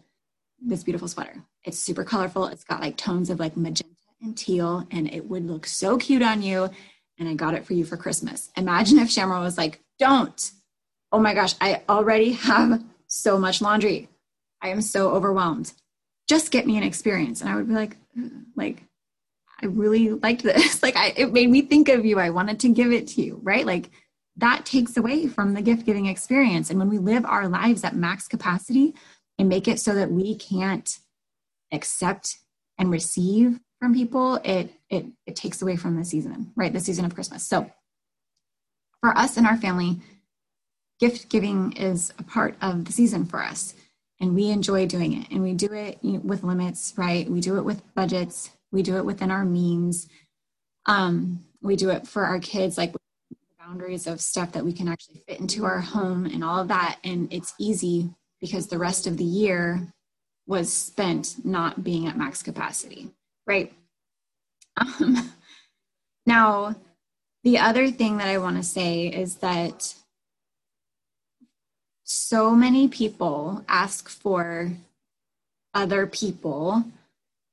This 0.61 0.83
beautiful 0.83 1.07
sweater. 1.07 1.43
It's 1.63 1.79
super 1.79 2.03
colorful. 2.03 2.47
It's 2.47 2.63
got 2.63 2.81
like 2.81 2.97
tones 2.97 3.29
of 3.29 3.39
like 3.39 3.55
magenta 3.57 3.96
and 4.21 4.37
teal, 4.37 4.87
and 4.91 5.11
it 5.13 5.25
would 5.25 5.45
look 5.45 5.65
so 5.65 5.97
cute 5.97 6.23
on 6.23 6.41
you. 6.41 6.69
And 7.19 7.27
I 7.27 7.33
got 7.33 7.53
it 7.53 7.65
for 7.65 7.73
you 7.73 7.85
for 7.85 7.97
Christmas. 7.97 8.51
Imagine 8.55 8.99
if 8.99 9.09
Shamra 9.09 9.41
was 9.41 9.57
like, 9.57 9.81
don't. 9.97 10.51
Oh 11.11 11.19
my 11.19 11.33
gosh, 11.33 11.55
I 11.59 11.81
already 11.89 12.33
have 12.33 12.83
so 13.07 13.39
much 13.39 13.61
laundry. 13.61 14.09
I 14.61 14.69
am 14.69 14.81
so 14.81 15.11
overwhelmed 15.11 15.73
just 16.27 16.51
get 16.51 16.67
me 16.67 16.77
an 16.77 16.83
experience. 16.83 17.41
And 17.41 17.49
I 17.49 17.55
would 17.55 17.67
be 17.67 17.73
like, 17.73 17.97
mm, 18.17 18.45
like, 18.55 18.83
I 19.61 19.67
really 19.67 20.09
liked 20.11 20.43
this. 20.43 20.83
like 20.83 20.95
I, 20.95 21.13
it 21.15 21.33
made 21.33 21.49
me 21.49 21.61
think 21.61 21.89
of 21.89 22.05
you. 22.05 22.19
I 22.19 22.29
wanted 22.29 22.59
to 22.61 22.69
give 22.69 22.91
it 22.91 23.07
to 23.09 23.21
you, 23.21 23.39
right? 23.41 23.65
Like 23.65 23.89
that 24.35 24.65
takes 24.65 24.97
away 24.97 25.27
from 25.27 25.53
the 25.53 25.61
gift 25.61 25.85
giving 25.85 26.05
experience. 26.05 26.69
And 26.69 26.77
when 26.77 26.89
we 26.89 26.99
live 26.99 27.25
our 27.25 27.47
lives 27.47 27.83
at 27.83 27.95
max 27.95 28.27
capacity 28.27 28.93
and 29.39 29.49
make 29.49 29.67
it 29.67 29.79
so 29.79 29.95
that 29.95 30.11
we 30.11 30.35
can't 30.35 30.99
accept 31.71 32.37
and 32.77 32.91
receive 32.91 33.59
from 33.79 33.93
people, 33.93 34.35
it 34.43 34.73
it 34.89 35.05
it 35.25 35.35
takes 35.35 35.61
away 35.61 35.75
from 35.75 35.95
the 35.95 36.05
season, 36.05 36.51
right? 36.55 36.73
The 36.73 36.79
season 36.79 37.05
of 37.05 37.13
Christmas. 37.13 37.43
So 37.43 37.69
for 39.01 39.17
us 39.17 39.37
and 39.37 39.45
our 39.45 39.57
family, 39.57 39.99
gift 40.99 41.29
giving 41.29 41.73
is 41.73 42.11
a 42.17 42.23
part 42.23 42.55
of 42.61 42.85
the 42.85 42.91
season 42.91 43.25
for 43.25 43.41
us 43.43 43.73
and 44.19 44.35
we 44.35 44.49
enjoy 44.49 44.87
doing 44.87 45.21
it. 45.21 45.29
And 45.31 45.41
we 45.43 45.53
do 45.53 45.71
it 45.71 45.99
with 46.01 46.43
limits 46.43 46.93
right? 46.97 47.29
We 47.29 47.39
do 47.39 47.57
it 47.57 47.65
with 47.65 47.83
budgets. 47.93 48.49
We 48.71 48.83
do 48.83 48.97
it 48.97 49.05
within 49.05 49.31
our 49.31 49.45
means. 49.45 50.07
Um, 50.85 51.45
we 51.61 51.75
do 51.75 51.89
it 51.89 52.07
for 52.07 52.25
our 52.25 52.39
kids 52.39 52.77
like 52.77 52.93
boundaries 53.59 54.07
of 54.07 54.21
stuff 54.21 54.53
that 54.53 54.65
we 54.65 54.73
can 54.73 54.87
actually 54.87 55.21
fit 55.27 55.39
into 55.39 55.65
our 55.65 55.79
home 55.79 56.25
and 56.25 56.43
all 56.43 56.59
of 56.59 56.69
that. 56.69 56.99
And 57.03 57.31
it's 57.31 57.53
easy 57.59 58.09
because 58.39 58.67
the 58.67 58.77
rest 58.77 59.07
of 59.07 59.17
the 59.17 59.23
year 59.23 59.87
was 60.45 60.71
spent 60.71 61.35
not 61.43 61.83
being 61.83 62.07
at 62.07 62.17
max 62.17 62.41
capacity 62.41 63.11
right 63.47 63.73
um, 64.77 65.31
now 66.25 66.75
the 67.43 67.57
other 67.57 67.89
thing 67.89 68.17
that 68.17 68.27
i 68.27 68.37
want 68.37 68.57
to 68.57 68.63
say 68.63 69.07
is 69.07 69.35
that 69.37 69.95
so 72.03 72.51
many 72.51 72.87
people 72.87 73.63
ask 73.67 74.07
for 74.09 74.71
other 75.73 76.07
people 76.07 76.85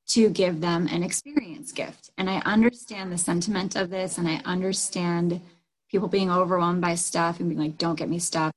to 0.07 0.29
give 0.29 0.61
them 0.61 0.87
an 0.87 1.03
experience 1.03 1.71
gift. 1.71 2.09
And 2.17 2.29
I 2.29 2.37
understand 2.45 3.11
the 3.11 3.17
sentiment 3.17 3.75
of 3.75 3.89
this, 3.89 4.17
and 4.17 4.27
I 4.27 4.41
understand 4.45 5.41
people 5.89 6.07
being 6.07 6.31
overwhelmed 6.31 6.81
by 6.81 6.95
stuff 6.95 7.39
and 7.39 7.49
being 7.49 7.59
like, 7.59 7.77
don't 7.77 7.95
get 7.95 8.09
me 8.09 8.19
stuff. 8.19 8.51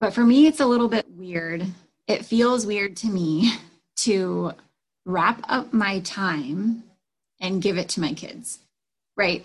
But 0.00 0.14
for 0.14 0.24
me, 0.24 0.46
it's 0.46 0.60
a 0.60 0.66
little 0.66 0.88
bit 0.88 1.06
weird. 1.10 1.66
It 2.06 2.24
feels 2.24 2.66
weird 2.66 2.96
to 2.98 3.08
me 3.08 3.52
to 3.98 4.52
wrap 5.08 5.40
up 5.48 5.72
my 5.72 6.00
time 6.00 6.84
and 7.40 7.62
give 7.62 7.78
it 7.78 7.88
to 7.88 8.00
my 8.00 8.12
kids, 8.12 8.58
right? 9.16 9.44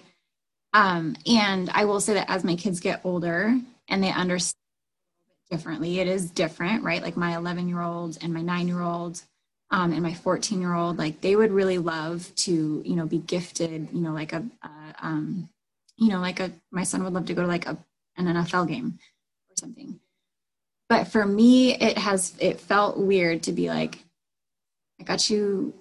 Um, 0.73 1.15
and 1.25 1.69
I 1.69 1.85
will 1.85 2.01
say 2.01 2.15
that 2.15 2.29
as 2.29 2.43
my 2.43 2.55
kids 2.55 2.81
get 2.81 2.99
older 3.05 3.57
and 3.87 4.03
they 4.03 4.11
understand 4.11 4.57
differently, 5.49 5.99
it 5.99 6.07
is 6.07 6.29
different, 6.29 6.83
right? 6.83 7.01
Like 7.01 7.15
my 7.15 7.37
11 7.37 7.69
year 7.69 7.81
old 7.81 8.17
and 8.21 8.33
my 8.33 8.41
nine 8.41 8.67
year 8.67 8.81
old 8.81 9.21
um, 9.71 9.93
and 9.93 10.03
my 10.03 10.13
14 10.13 10.59
year 10.59 10.73
old, 10.73 10.97
like 10.97 11.21
they 11.21 11.37
would 11.37 11.51
really 11.51 11.77
love 11.77 12.29
to, 12.37 12.83
you 12.85 12.95
know, 12.95 13.05
be 13.05 13.19
gifted, 13.19 13.87
you 13.93 14.01
know, 14.01 14.11
like 14.11 14.33
a, 14.33 14.43
um, 15.01 15.47
you 15.95 16.09
know, 16.09 16.19
like 16.19 16.41
a, 16.41 16.51
my 16.71 16.83
son 16.83 17.03
would 17.03 17.13
love 17.13 17.27
to 17.27 17.33
go 17.33 17.41
to 17.41 17.47
like 17.47 17.67
a, 17.67 17.77
an 18.17 18.25
NFL 18.25 18.67
game 18.67 18.99
or 19.49 19.55
something. 19.57 19.97
But 20.89 21.05
for 21.05 21.25
me, 21.25 21.75
it 21.75 21.97
has, 21.97 22.33
it 22.39 22.59
felt 22.59 22.97
weird 22.97 23.43
to 23.43 23.53
be 23.53 23.69
like, 23.69 24.02
I 24.99 25.03
got 25.03 25.29
you 25.29 25.73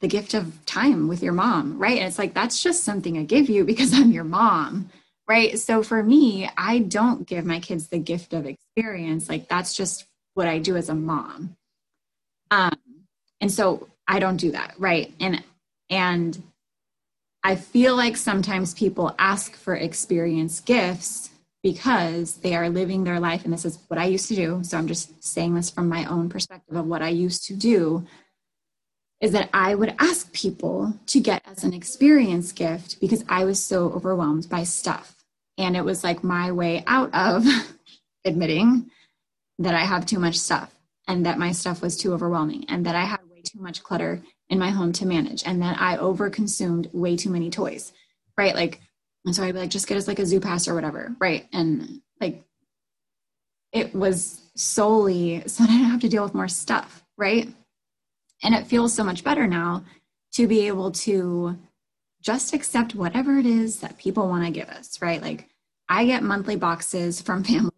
the 0.00 0.08
gift 0.08 0.34
of 0.34 0.64
time 0.66 1.08
with 1.08 1.22
your 1.22 1.32
mom, 1.32 1.78
right? 1.78 1.98
And 1.98 2.06
it's 2.06 2.18
like, 2.18 2.34
that's 2.34 2.62
just 2.62 2.84
something 2.84 3.16
I 3.18 3.24
give 3.24 3.48
you 3.48 3.64
because 3.72 3.92
I'm 3.94 4.12
your 4.12 4.24
mom, 4.24 4.90
right? 5.28 5.58
So 5.58 5.82
for 5.82 6.02
me, 6.02 6.48
I 6.56 6.80
don't 6.80 7.26
give 7.26 7.44
my 7.44 7.60
kids 7.60 7.88
the 7.88 7.98
gift 7.98 8.32
of 8.32 8.46
experience. 8.46 9.28
Like, 9.28 9.48
that's 9.48 9.74
just 9.74 10.06
what 10.34 10.48
I 10.48 10.58
do 10.58 10.76
as 10.76 10.88
a 10.88 10.94
mom. 10.94 11.56
Um, 12.50 12.78
and 13.40 13.50
so 13.50 13.88
I 14.06 14.18
don't 14.18 14.36
do 14.36 14.52
that, 14.52 14.74
right? 14.78 15.12
And, 15.18 15.42
and 15.90 16.42
I 17.42 17.56
feel 17.56 17.96
like 17.96 18.16
sometimes 18.16 18.74
people 18.74 19.14
ask 19.18 19.56
for 19.56 19.74
experience 19.74 20.60
gifts 20.60 21.30
because 21.62 22.34
they 22.36 22.54
are 22.54 22.68
living 22.68 23.02
their 23.02 23.18
life. 23.18 23.44
And 23.44 23.52
this 23.52 23.64
is 23.64 23.78
what 23.88 23.98
I 23.98 24.04
used 24.04 24.28
to 24.28 24.36
do. 24.36 24.60
So 24.62 24.78
I'm 24.78 24.86
just 24.86 25.24
saying 25.24 25.54
this 25.54 25.70
from 25.70 25.88
my 25.88 26.04
own 26.04 26.28
perspective 26.28 26.76
of 26.76 26.86
what 26.86 27.02
I 27.02 27.08
used 27.08 27.46
to 27.46 27.54
do 27.54 28.06
is 29.20 29.32
that 29.32 29.48
I 29.52 29.74
would 29.74 29.94
ask 29.98 30.32
people 30.32 30.94
to 31.06 31.20
get 31.20 31.42
as 31.46 31.64
an 31.64 31.72
experience 31.72 32.52
gift 32.52 33.00
because 33.00 33.24
I 33.28 33.44
was 33.44 33.58
so 33.58 33.90
overwhelmed 33.90 34.48
by 34.48 34.64
stuff. 34.64 35.24
And 35.58 35.76
it 35.76 35.84
was 35.84 36.04
like 36.04 36.22
my 36.22 36.52
way 36.52 36.84
out 36.86 37.14
of 37.14 37.46
admitting 38.24 38.90
that 39.58 39.74
I 39.74 39.84
have 39.84 40.04
too 40.04 40.18
much 40.18 40.36
stuff 40.36 40.74
and 41.08 41.24
that 41.24 41.38
my 41.38 41.52
stuff 41.52 41.80
was 41.80 41.96
too 41.96 42.12
overwhelming 42.12 42.66
and 42.68 42.84
that 42.84 42.94
I 42.94 43.04
had 43.04 43.20
way 43.30 43.40
too 43.42 43.60
much 43.60 43.82
clutter 43.82 44.22
in 44.50 44.58
my 44.58 44.70
home 44.70 44.92
to 44.92 45.06
manage 45.06 45.44
and 45.46 45.62
that 45.62 45.80
I 45.80 45.96
overconsumed 45.96 46.92
way 46.92 47.16
too 47.16 47.30
many 47.30 47.50
toys. 47.50 47.92
Right. 48.36 48.54
Like, 48.54 48.80
and 49.24 49.34
so 49.34 49.42
I'd 49.42 49.54
be 49.54 49.60
like, 49.60 49.70
just 49.70 49.88
get 49.88 49.96
us 49.96 50.06
like 50.06 50.18
a 50.18 50.26
zoo 50.26 50.40
pass 50.40 50.68
or 50.68 50.74
whatever. 50.74 51.16
Right. 51.18 51.46
And 51.52 52.02
like, 52.20 52.44
it 53.72 53.94
was 53.94 54.42
solely 54.54 55.42
so 55.46 55.64
that 55.64 55.70
I 55.70 55.76
didn't 55.76 55.90
have 55.90 56.00
to 56.00 56.08
deal 56.08 56.22
with 56.22 56.34
more 56.34 56.48
stuff. 56.48 57.02
Right. 57.16 57.48
And 58.42 58.54
it 58.54 58.66
feels 58.66 58.92
so 58.92 59.04
much 59.04 59.24
better 59.24 59.46
now 59.46 59.84
to 60.34 60.46
be 60.46 60.66
able 60.66 60.90
to 60.92 61.58
just 62.22 62.52
accept 62.52 62.94
whatever 62.94 63.38
it 63.38 63.46
is 63.46 63.80
that 63.80 63.98
people 63.98 64.28
want 64.28 64.44
to 64.44 64.50
give 64.50 64.68
us, 64.68 65.00
right? 65.00 65.22
Like 65.22 65.48
I 65.88 66.04
get 66.04 66.22
monthly 66.22 66.56
boxes 66.56 67.20
from 67.20 67.44
family, 67.44 67.70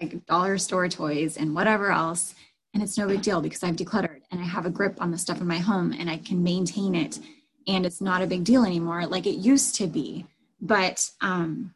like 0.00 0.24
dollar 0.26 0.58
store 0.58 0.88
toys 0.88 1.36
and 1.36 1.54
whatever 1.54 1.90
else. 1.90 2.34
And 2.74 2.82
it's 2.82 2.98
no 2.98 3.08
big 3.08 3.22
deal 3.22 3.40
because 3.40 3.62
I've 3.62 3.76
decluttered 3.76 4.20
and 4.30 4.40
I 4.40 4.44
have 4.44 4.66
a 4.66 4.70
grip 4.70 5.00
on 5.00 5.10
the 5.10 5.18
stuff 5.18 5.40
in 5.40 5.46
my 5.46 5.58
home 5.58 5.92
and 5.98 6.10
I 6.10 6.18
can 6.18 6.42
maintain 6.42 6.94
it. 6.94 7.18
And 7.66 7.86
it's 7.86 8.02
not 8.02 8.22
a 8.22 8.26
big 8.26 8.44
deal 8.44 8.64
anymore 8.64 9.06
like 9.06 9.26
it 9.26 9.38
used 9.38 9.74
to 9.76 9.86
be. 9.86 10.26
But 10.60 11.10
um, 11.20 11.74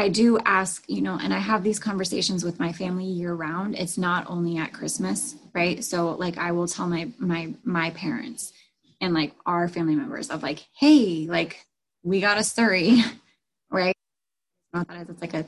I 0.00 0.08
do 0.08 0.38
ask, 0.46 0.82
you 0.88 1.02
know, 1.02 1.18
and 1.20 1.34
I 1.34 1.38
have 1.38 1.62
these 1.62 1.78
conversations 1.78 2.42
with 2.42 2.58
my 2.58 2.72
family 2.72 3.04
year 3.04 3.34
round. 3.34 3.74
It's 3.74 3.98
not 3.98 4.30
only 4.30 4.56
at 4.56 4.72
Christmas, 4.72 5.36
right? 5.52 5.84
So 5.84 6.12
like 6.12 6.38
I 6.38 6.52
will 6.52 6.66
tell 6.66 6.86
my 6.86 7.10
my 7.18 7.52
my 7.64 7.90
parents 7.90 8.54
and 9.02 9.12
like 9.12 9.34
our 9.44 9.68
family 9.68 9.94
members 9.94 10.30
of 10.30 10.42
like, 10.42 10.64
hey, 10.74 11.26
like 11.28 11.66
we 12.02 12.18
got 12.22 12.38
a 12.38 12.42
Surrey, 12.42 13.02
right? 13.70 13.94
It's 14.74 15.20
like 15.20 15.34
a 15.34 15.44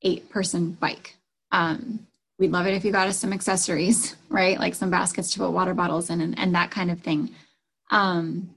eight 0.00 0.30
person 0.30 0.70
bike. 0.72 1.16
Um, 1.52 2.06
we'd 2.38 2.52
love 2.52 2.66
it 2.66 2.72
if 2.72 2.86
you 2.86 2.92
got 2.92 3.08
us 3.08 3.18
some 3.18 3.34
accessories, 3.34 4.16
right? 4.30 4.58
Like 4.58 4.74
some 4.74 4.88
baskets 4.88 5.30
to 5.34 5.40
put 5.40 5.50
water 5.50 5.74
bottles 5.74 6.08
in 6.08 6.22
and, 6.22 6.38
and 6.38 6.54
that 6.54 6.70
kind 6.70 6.90
of 6.90 7.00
thing. 7.02 7.34
Um, 7.90 8.54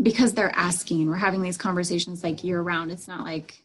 because 0.00 0.34
they're 0.34 0.54
asking, 0.54 1.08
we're 1.08 1.16
having 1.16 1.42
these 1.42 1.56
conversations 1.56 2.22
like 2.22 2.44
year 2.44 2.62
round. 2.62 2.92
It's 2.92 3.08
not 3.08 3.24
like 3.24 3.64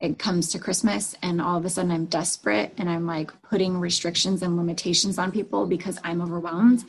it 0.00 0.18
comes 0.18 0.50
to 0.50 0.58
Christmas 0.58 1.14
and 1.22 1.40
all 1.40 1.56
of 1.56 1.64
a 1.64 1.70
sudden 1.70 1.90
I'm 1.90 2.06
desperate 2.06 2.74
and 2.76 2.88
I'm 2.88 3.06
like 3.06 3.30
putting 3.42 3.78
restrictions 3.78 4.42
and 4.42 4.56
limitations 4.56 5.18
on 5.18 5.32
people 5.32 5.66
because 5.66 5.98
I'm 6.04 6.20
overwhelmed 6.20 6.84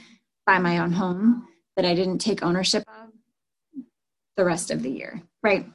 by 0.45 0.59
my 0.59 0.79
own 0.79 0.91
home 0.91 1.47
that 1.75 1.85
I 1.85 1.93
didn't 1.93 2.19
take 2.19 2.43
ownership 2.43 2.83
of 2.87 3.81
the 4.35 4.43
rest 4.45 4.71
of 4.71 4.83
the 4.83 4.89
year, 4.89 5.21
right? 5.41 5.65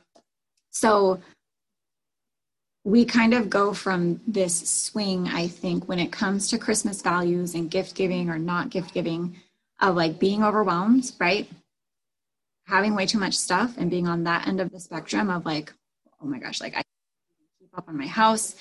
So 0.70 1.20
we 2.84 3.04
kind 3.04 3.32
of 3.32 3.48
go 3.48 3.72
from 3.72 4.20
this 4.26 4.68
swing, 4.68 5.28
I 5.28 5.46
think, 5.46 5.88
when 5.88 5.98
it 5.98 6.10
comes 6.12 6.48
to 6.48 6.58
Christmas 6.58 7.00
values 7.00 7.54
and 7.54 7.70
gift 7.70 7.94
giving 7.94 8.28
or 8.28 8.38
not 8.38 8.70
gift 8.70 8.92
giving, 8.92 9.36
of 9.80 9.96
like 9.96 10.18
being 10.18 10.42
overwhelmed, 10.42 11.12
right? 11.18 11.48
Having 12.66 12.94
way 12.94 13.06
too 13.06 13.18
much 13.18 13.34
stuff 13.34 13.76
and 13.78 13.90
being 13.90 14.08
on 14.08 14.24
that 14.24 14.46
end 14.46 14.60
of 14.60 14.70
the 14.70 14.80
spectrum 14.80 15.30
of 15.30 15.44
like, 15.44 15.72
oh 16.20 16.26
my 16.26 16.38
gosh, 16.38 16.60
like 16.60 16.76
I 16.76 16.82
up 17.74 17.88
on 17.88 17.96
my 17.96 18.06
house. 18.06 18.54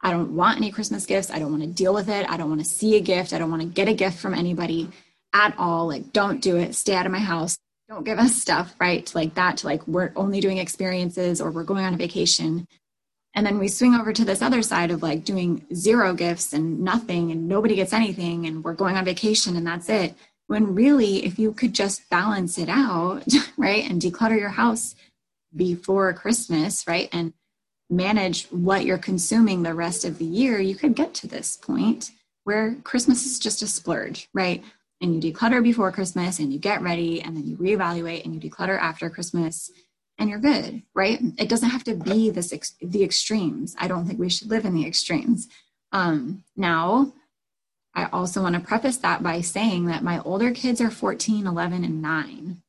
I 0.00 0.10
don't 0.10 0.34
want 0.36 0.56
any 0.56 0.70
Christmas 0.70 1.06
gifts. 1.06 1.30
I 1.30 1.38
don't 1.38 1.50
want 1.50 1.62
to 1.62 1.68
deal 1.68 1.92
with 1.92 2.08
it. 2.08 2.28
I 2.30 2.36
don't 2.36 2.48
want 2.48 2.62
to 2.62 2.66
see 2.66 2.96
a 2.96 3.00
gift. 3.00 3.32
I 3.32 3.38
don't 3.38 3.50
want 3.50 3.62
to 3.62 3.68
get 3.68 3.88
a 3.88 3.94
gift 3.94 4.18
from 4.18 4.34
anybody 4.34 4.90
at 5.34 5.54
all. 5.58 5.86
Like, 5.86 6.12
don't 6.12 6.40
do 6.40 6.56
it. 6.56 6.74
Stay 6.74 6.94
out 6.94 7.06
of 7.06 7.12
my 7.12 7.18
house. 7.18 7.58
Don't 7.88 8.04
give 8.04 8.18
us 8.18 8.34
stuff, 8.34 8.74
right? 8.80 9.10
Like 9.14 9.34
that, 9.34 9.58
to 9.58 9.66
like, 9.66 9.86
we're 9.86 10.12
only 10.16 10.40
doing 10.40 10.58
experiences 10.58 11.40
or 11.40 11.50
we're 11.50 11.64
going 11.64 11.84
on 11.84 11.92
a 11.92 11.98
vacation. 11.98 12.66
And 13.34 13.44
then 13.44 13.58
we 13.58 13.68
swing 13.68 13.94
over 13.94 14.12
to 14.12 14.24
this 14.24 14.40
other 14.40 14.62
side 14.62 14.90
of 14.90 15.02
like 15.02 15.24
doing 15.24 15.66
zero 15.74 16.14
gifts 16.14 16.52
and 16.52 16.80
nothing 16.80 17.30
and 17.30 17.48
nobody 17.48 17.74
gets 17.74 17.92
anything 17.92 18.46
and 18.46 18.64
we're 18.64 18.74
going 18.74 18.96
on 18.96 19.04
vacation 19.04 19.56
and 19.56 19.66
that's 19.66 19.88
it. 19.88 20.14
When 20.46 20.74
really, 20.74 21.24
if 21.24 21.38
you 21.38 21.52
could 21.52 21.74
just 21.74 22.08
balance 22.08 22.58
it 22.58 22.68
out, 22.68 23.24
right, 23.58 23.88
and 23.88 24.00
declutter 24.00 24.38
your 24.38 24.50
house 24.50 24.94
before 25.54 26.12
Christmas, 26.12 26.86
right, 26.86 27.08
and 27.12 27.32
manage 27.96 28.46
what 28.46 28.84
you're 28.84 28.98
consuming 28.98 29.62
the 29.62 29.74
rest 29.74 30.04
of 30.04 30.18
the 30.18 30.24
year, 30.24 30.60
you 30.60 30.74
could 30.74 30.94
get 30.94 31.14
to 31.14 31.26
this 31.26 31.56
point 31.56 32.10
where 32.44 32.76
Christmas 32.84 33.26
is 33.26 33.38
just 33.38 33.62
a 33.62 33.66
splurge, 33.66 34.28
right? 34.34 34.62
And 35.00 35.14
you 35.14 35.32
declutter 35.32 35.62
before 35.62 35.92
Christmas 35.92 36.38
and 36.38 36.52
you 36.52 36.58
get 36.58 36.82
ready 36.82 37.20
and 37.20 37.36
then 37.36 37.46
you 37.46 37.56
reevaluate 37.56 38.24
and 38.24 38.34
you 38.34 38.50
declutter 38.50 38.78
after 38.78 39.10
Christmas 39.10 39.70
and 40.18 40.30
you're 40.30 40.38
good, 40.38 40.82
right? 40.94 41.20
It 41.38 41.48
doesn't 41.48 41.70
have 41.70 41.84
to 41.84 41.94
be 41.94 42.30
this 42.30 42.52
ex- 42.52 42.76
the 42.80 43.02
extremes. 43.02 43.74
I 43.78 43.88
don't 43.88 44.06
think 44.06 44.18
we 44.18 44.30
should 44.30 44.48
live 44.48 44.64
in 44.64 44.74
the 44.74 44.86
extremes. 44.86 45.48
Um, 45.92 46.44
now, 46.56 47.12
I 47.94 48.06
also 48.06 48.42
want 48.42 48.54
to 48.54 48.60
preface 48.60 48.96
that 48.98 49.22
by 49.22 49.40
saying 49.40 49.86
that 49.86 50.02
my 50.02 50.20
older 50.20 50.50
kids 50.50 50.80
are 50.80 50.90
14, 50.90 51.46
11, 51.46 51.84
and 51.84 52.02
9. 52.02 52.62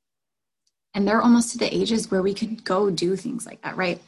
And 0.94 1.08
they're 1.08 1.22
almost 1.22 1.52
to 1.52 1.58
the 1.58 1.76
ages 1.76 2.10
where 2.10 2.22
we 2.22 2.34
could 2.34 2.64
go 2.64 2.90
do 2.90 3.16
things 3.16 3.46
like 3.46 3.62
that, 3.62 3.76
right? 3.76 4.02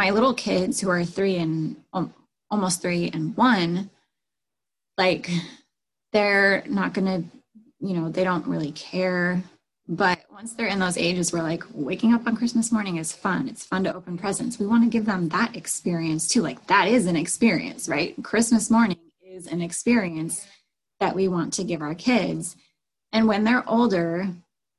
My 0.00 0.08
little 0.08 0.32
kids 0.32 0.80
who 0.80 0.88
are 0.88 1.04
three 1.04 1.36
and 1.36 1.76
um, 1.92 2.14
almost 2.50 2.80
three 2.80 3.10
and 3.12 3.36
one, 3.36 3.90
like 4.96 5.28
they're 6.14 6.64
not 6.66 6.94
to, 6.94 7.22
you 7.80 7.92
know, 7.92 8.08
they 8.08 8.24
don't 8.24 8.46
really 8.46 8.72
care. 8.72 9.42
But 9.86 10.20
once 10.32 10.54
they're 10.54 10.68
in 10.68 10.78
those 10.78 10.96
ages 10.96 11.34
where 11.34 11.42
like 11.42 11.64
waking 11.74 12.14
up 12.14 12.26
on 12.26 12.34
Christmas 12.34 12.72
morning 12.72 12.96
is 12.96 13.12
fun, 13.12 13.46
it's 13.46 13.66
fun 13.66 13.84
to 13.84 13.94
open 13.94 14.16
presents. 14.16 14.58
We 14.58 14.64
want 14.64 14.84
to 14.84 14.88
give 14.88 15.04
them 15.04 15.28
that 15.28 15.54
experience 15.54 16.26
too. 16.28 16.40
Like 16.40 16.66
that 16.68 16.88
is 16.88 17.04
an 17.04 17.16
experience, 17.16 17.86
right? 17.86 18.14
Christmas 18.22 18.70
morning 18.70 18.96
is 19.22 19.48
an 19.48 19.60
experience 19.60 20.46
that 21.00 21.14
we 21.14 21.28
want 21.28 21.52
to 21.54 21.64
give 21.64 21.82
our 21.82 21.94
kids. 21.94 22.56
And 23.12 23.28
when 23.28 23.44
they're 23.44 23.68
older, 23.68 24.26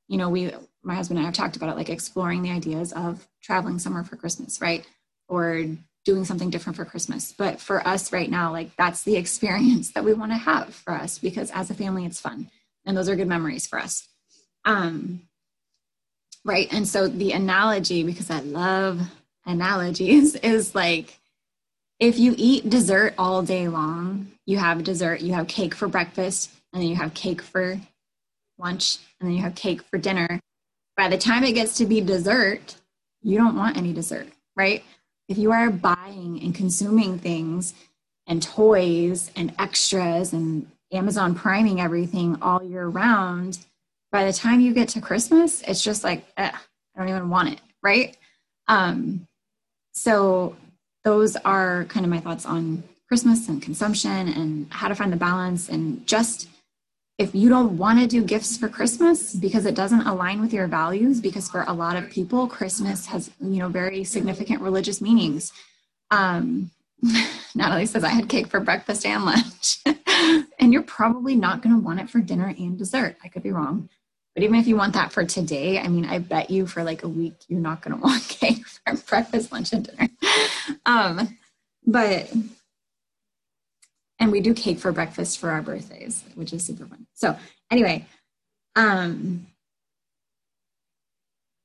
you 0.08 0.16
know, 0.16 0.30
we, 0.30 0.50
my 0.82 0.96
husband 0.96 1.18
and 1.18 1.24
I 1.24 1.28
have 1.28 1.36
talked 1.36 1.54
about 1.54 1.68
it, 1.68 1.76
like 1.76 1.90
exploring 1.90 2.42
the 2.42 2.50
ideas 2.50 2.92
of 2.92 3.28
traveling 3.40 3.78
somewhere 3.78 4.02
for 4.02 4.16
Christmas, 4.16 4.60
right? 4.60 4.84
Or 5.28 5.66
doing 6.04 6.24
something 6.24 6.50
different 6.50 6.76
for 6.76 6.84
Christmas. 6.84 7.32
But 7.36 7.60
for 7.60 7.86
us 7.86 8.12
right 8.12 8.30
now, 8.30 8.50
like 8.50 8.74
that's 8.76 9.02
the 9.02 9.16
experience 9.16 9.92
that 9.92 10.04
we 10.04 10.14
want 10.14 10.32
to 10.32 10.38
have 10.38 10.74
for 10.74 10.92
us 10.92 11.18
because 11.18 11.50
as 11.52 11.70
a 11.70 11.74
family, 11.74 12.04
it's 12.04 12.20
fun. 12.20 12.50
And 12.84 12.96
those 12.96 13.08
are 13.08 13.16
good 13.16 13.28
memories 13.28 13.66
for 13.66 13.78
us. 13.78 14.08
Um, 14.64 15.22
right. 16.44 16.68
And 16.72 16.86
so 16.86 17.08
the 17.08 17.32
analogy, 17.32 18.02
because 18.02 18.30
I 18.30 18.40
love 18.40 19.00
analogies, 19.46 20.34
is 20.42 20.74
like 20.74 21.20
if 22.00 22.18
you 22.18 22.34
eat 22.36 22.68
dessert 22.68 23.14
all 23.16 23.42
day 23.42 23.68
long, 23.68 24.32
you 24.44 24.58
have 24.58 24.82
dessert, 24.82 25.20
you 25.20 25.34
have 25.34 25.46
cake 25.46 25.72
for 25.72 25.86
breakfast, 25.86 26.50
and 26.72 26.82
then 26.82 26.88
you 26.88 26.96
have 26.96 27.14
cake 27.14 27.40
for 27.40 27.80
lunch, 28.58 28.98
and 29.20 29.28
then 29.28 29.36
you 29.36 29.42
have 29.42 29.54
cake 29.54 29.82
for 29.82 29.98
dinner. 29.98 30.40
By 30.96 31.08
the 31.08 31.16
time 31.16 31.44
it 31.44 31.52
gets 31.52 31.76
to 31.76 31.86
be 31.86 32.00
dessert, 32.00 32.76
you 33.22 33.38
don't 33.38 33.56
want 33.56 33.76
any 33.76 33.92
dessert, 33.92 34.26
right? 34.56 34.82
If 35.32 35.38
you 35.38 35.50
are 35.50 35.70
buying 35.70 36.38
and 36.42 36.54
consuming 36.54 37.18
things 37.18 37.72
and 38.26 38.42
toys 38.42 39.30
and 39.34 39.54
extras 39.58 40.34
and 40.34 40.70
Amazon 40.92 41.34
priming 41.34 41.80
everything 41.80 42.36
all 42.42 42.62
year 42.62 42.86
round, 42.86 43.58
by 44.10 44.26
the 44.26 44.32
time 44.34 44.60
you 44.60 44.74
get 44.74 44.90
to 44.90 45.00
Christmas, 45.00 45.62
it's 45.62 45.82
just 45.82 46.04
like, 46.04 46.26
eh, 46.36 46.50
I 46.52 46.98
don't 46.98 47.08
even 47.08 47.30
want 47.30 47.48
it, 47.48 47.62
right? 47.82 48.14
Um, 48.68 49.26
so 49.92 50.54
those 51.02 51.34
are 51.36 51.86
kind 51.86 52.04
of 52.04 52.10
my 52.10 52.20
thoughts 52.20 52.44
on 52.44 52.82
Christmas 53.08 53.48
and 53.48 53.62
consumption 53.62 54.28
and 54.28 54.70
how 54.70 54.88
to 54.88 54.94
find 54.94 55.10
the 55.10 55.16
balance 55.16 55.70
and 55.70 56.06
just 56.06 56.46
if 57.18 57.34
you 57.34 57.48
don't 57.48 57.76
want 57.76 58.00
to 58.00 58.06
do 58.06 58.24
gifts 58.24 58.56
for 58.56 58.68
Christmas 58.68 59.34
because 59.34 59.66
it 59.66 59.74
doesn't 59.74 60.06
align 60.06 60.40
with 60.40 60.52
your 60.52 60.66
values, 60.66 61.20
because 61.20 61.48
for 61.48 61.64
a 61.66 61.72
lot 61.72 61.96
of 61.96 62.10
people, 62.10 62.46
Christmas 62.46 63.06
has, 63.06 63.30
you 63.40 63.58
know, 63.58 63.68
very 63.68 64.02
significant 64.04 64.62
religious 64.62 65.00
meanings. 65.00 65.52
Um, 66.10 66.70
Natalie 67.54 67.86
says, 67.86 68.04
I 68.04 68.08
had 68.08 68.28
cake 68.28 68.46
for 68.46 68.60
breakfast 68.60 69.04
and 69.04 69.24
lunch. 69.24 69.78
and 70.58 70.72
you're 70.72 70.82
probably 70.82 71.36
not 71.36 71.62
going 71.62 71.74
to 71.74 71.80
want 71.80 72.00
it 72.00 72.08
for 72.08 72.20
dinner 72.20 72.54
and 72.58 72.78
dessert. 72.78 73.16
I 73.22 73.28
could 73.28 73.42
be 73.42 73.52
wrong. 73.52 73.88
But 74.34 74.44
even 74.44 74.58
if 74.58 74.66
you 74.66 74.76
want 74.76 74.94
that 74.94 75.12
for 75.12 75.24
today, 75.24 75.78
I 75.78 75.88
mean, 75.88 76.06
I 76.06 76.18
bet 76.18 76.48
you 76.48 76.66
for 76.66 76.82
like 76.82 77.02
a 77.02 77.08
week, 77.08 77.34
you're 77.48 77.60
not 77.60 77.82
going 77.82 77.96
to 77.96 78.02
want 78.02 78.26
cake 78.28 78.66
for 78.66 78.96
breakfast, 78.96 79.52
lunch, 79.52 79.72
and 79.72 79.84
dinner. 79.84 80.08
Um, 80.86 81.36
but 81.86 82.32
and 84.22 84.30
we 84.30 84.40
do 84.40 84.54
cake 84.54 84.78
for 84.78 84.92
breakfast 84.92 85.40
for 85.40 85.50
our 85.50 85.62
birthdays, 85.62 86.22
which 86.36 86.52
is 86.52 86.64
super 86.64 86.86
fun. 86.86 87.08
So 87.12 87.36
anyway, 87.72 88.06
um, 88.76 89.48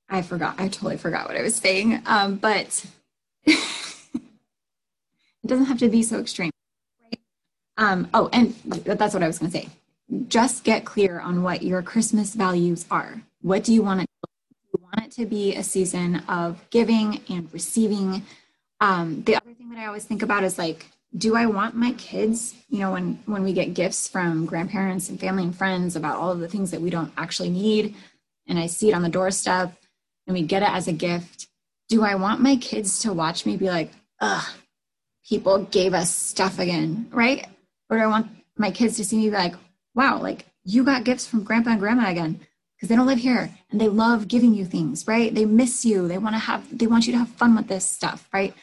I 0.09 0.23
forgot. 0.23 0.59
I 0.59 0.67
totally 0.67 0.97
forgot 0.97 1.27
what 1.27 1.37
I 1.37 1.43
was 1.43 1.53
saying. 1.53 2.01
Um, 2.07 2.37
but 2.37 2.83
it 3.45 3.59
doesn't 5.45 5.65
have 5.65 5.77
to 5.77 5.89
be 5.89 6.01
so 6.01 6.19
extreme. 6.19 6.49
Right? 7.03 7.19
Um, 7.77 8.07
oh, 8.11 8.27
and 8.33 8.55
that's 8.65 9.13
what 9.13 9.21
I 9.21 9.27
was 9.27 9.37
going 9.37 9.51
to 9.51 9.57
say. 9.59 9.69
Just 10.27 10.63
get 10.63 10.83
clear 10.83 11.19
on 11.19 11.43
what 11.43 11.61
your 11.61 11.83
Christmas 11.83 12.33
values 12.33 12.87
are. 12.89 13.21
What 13.43 13.63
do 13.63 13.71
you 13.71 13.83
want 13.83 14.01
it? 14.01 14.07
You 14.73 14.81
want 14.81 15.05
it 15.05 15.11
to 15.21 15.27
be 15.27 15.55
a 15.55 15.61
season 15.61 16.23
of 16.27 16.67
giving 16.71 17.21
and 17.29 17.53
receiving. 17.53 18.23
Um, 18.81 19.21
the 19.25 19.35
other 19.35 19.53
thing 19.53 19.69
that 19.69 19.77
I 19.77 19.85
always 19.85 20.05
think 20.05 20.23
about 20.23 20.43
is 20.43 20.57
like 20.57 20.87
do 21.15 21.35
I 21.35 21.45
want 21.45 21.75
my 21.75 21.93
kids, 21.93 22.53
you 22.69 22.79
know, 22.79 22.91
when 22.91 23.19
when 23.25 23.43
we 23.43 23.53
get 23.53 23.73
gifts 23.73 24.07
from 24.07 24.45
grandparents 24.45 25.09
and 25.09 25.19
family 25.19 25.43
and 25.43 25.55
friends 25.55 25.95
about 25.95 26.17
all 26.17 26.31
of 26.31 26.39
the 26.39 26.47
things 26.47 26.71
that 26.71 26.81
we 26.81 26.89
don't 26.89 27.13
actually 27.17 27.49
need 27.49 27.95
and 28.47 28.59
I 28.59 28.67
see 28.67 28.89
it 28.89 28.93
on 28.93 29.03
the 29.03 29.09
doorstep 29.09 29.73
and 30.25 30.33
we 30.33 30.41
get 30.41 30.63
it 30.63 30.69
as 30.69 30.87
a 30.87 30.93
gift, 30.93 31.47
do 31.87 32.03
I 32.03 32.15
want 32.15 32.41
my 32.41 32.57
kids 32.57 32.99
to 32.99 33.13
watch 33.13 33.45
me 33.45 33.55
be 33.55 33.69
like, 33.69 33.91
"Ugh, 34.19 34.45
people 35.27 35.63
gave 35.65 35.93
us 35.93 36.13
stuff 36.13 36.59
again," 36.59 37.07
right? 37.11 37.47
Or 37.89 37.97
do 37.97 38.03
I 38.03 38.07
want 38.07 38.27
my 38.57 38.71
kids 38.71 38.97
to 38.97 39.05
see 39.05 39.17
me 39.17 39.29
be 39.29 39.35
like, 39.35 39.55
"Wow, 39.95 40.21
like 40.21 40.45
you 40.65 40.83
got 40.83 41.05
gifts 41.05 41.25
from 41.25 41.43
grandpa 41.43 41.71
and 41.71 41.79
grandma 41.79 42.09
again." 42.09 42.41
Because 42.75 42.89
they 42.89 42.95
don't 42.95 43.07
live 43.07 43.19
here 43.19 43.57
and 43.71 43.81
they 43.81 43.87
love 43.87 44.27
giving 44.27 44.53
you 44.53 44.63
things, 44.63 45.07
right? 45.07 45.33
They 45.33 45.45
miss 45.45 45.83
you. 45.83 46.07
They 46.07 46.19
want 46.19 46.35
to 46.35 46.39
have, 46.39 46.77
they 46.77 46.85
want 46.85 47.07
you 47.07 47.13
to 47.13 47.17
have 47.17 47.29
fun 47.29 47.55
with 47.55 47.67
this 47.67 47.89
stuff, 47.89 48.29
right? 48.31 48.53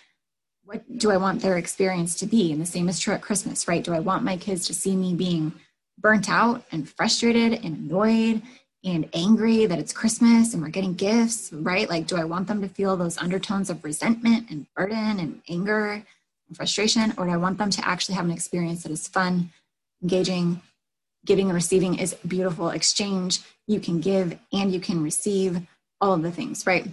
What 0.65 0.99
do 0.99 1.11
I 1.11 1.17
want 1.17 1.43
their 1.43 1.59
experience 1.59 2.15
to 2.17 2.27
be? 2.27 2.53
And 2.53 2.61
the 2.61 2.67
same 2.67 2.89
is 2.89 2.99
true 2.99 3.15
at 3.15 3.23
Christmas, 3.23 3.69
right? 3.69 3.85
Do 3.85 3.93
I 3.93 4.01
want 4.01 4.25
my 4.25 4.37
kids 4.37 4.67
to 4.67 4.75
see 4.75 4.97
me 4.97 5.15
being 5.15 5.53
burnt 5.99 6.29
out 6.29 6.65
and 6.73 6.89
frustrated 6.89 7.65
and 7.65 7.91
annoyed 7.91 8.43
and 8.85 9.09
angry 9.15 9.67
that 9.67 9.79
it's 9.79 9.93
Christmas 9.93 10.53
and 10.53 10.63
we're 10.63 10.69
getting 10.69 10.95
gifts, 10.95 11.53
right? 11.53 11.89
Like, 11.89 12.07
do 12.07 12.17
I 12.17 12.25
want 12.25 12.49
them 12.49 12.61
to 12.63 12.69
feel 12.69 12.97
those 12.97 13.19
undertones 13.19 13.71
of 13.71 13.85
resentment 13.85 14.51
and 14.51 14.67
burden 14.75 15.19
and 15.19 15.41
anger 15.49 15.93
and 16.49 16.57
frustration? 16.57 17.15
Or 17.17 17.27
do 17.27 17.33
I 17.33 17.37
want 17.37 17.59
them 17.59 17.71
to 17.71 17.87
actually 17.87 18.17
have 18.17 18.27
an 18.27 18.31
experience 18.31 18.83
that 18.83 18.93
is 18.93 19.09
fun, 19.09 19.51
engaging, 20.03 20.61
giving 21.25 21.47
and 21.47 21.55
receiving 21.55 21.99
is 21.99 22.15
beautiful 22.27 22.71
exchange? 22.71 23.41
You 23.67 23.81
can 23.81 24.01
give 24.01 24.39
and 24.53 24.73
you 24.73 24.81
can 24.81 25.03
receive 25.03 25.63
all 26.01 26.13
of 26.13 26.23
the 26.23 26.33
things, 26.33 26.67
right? 26.67 26.87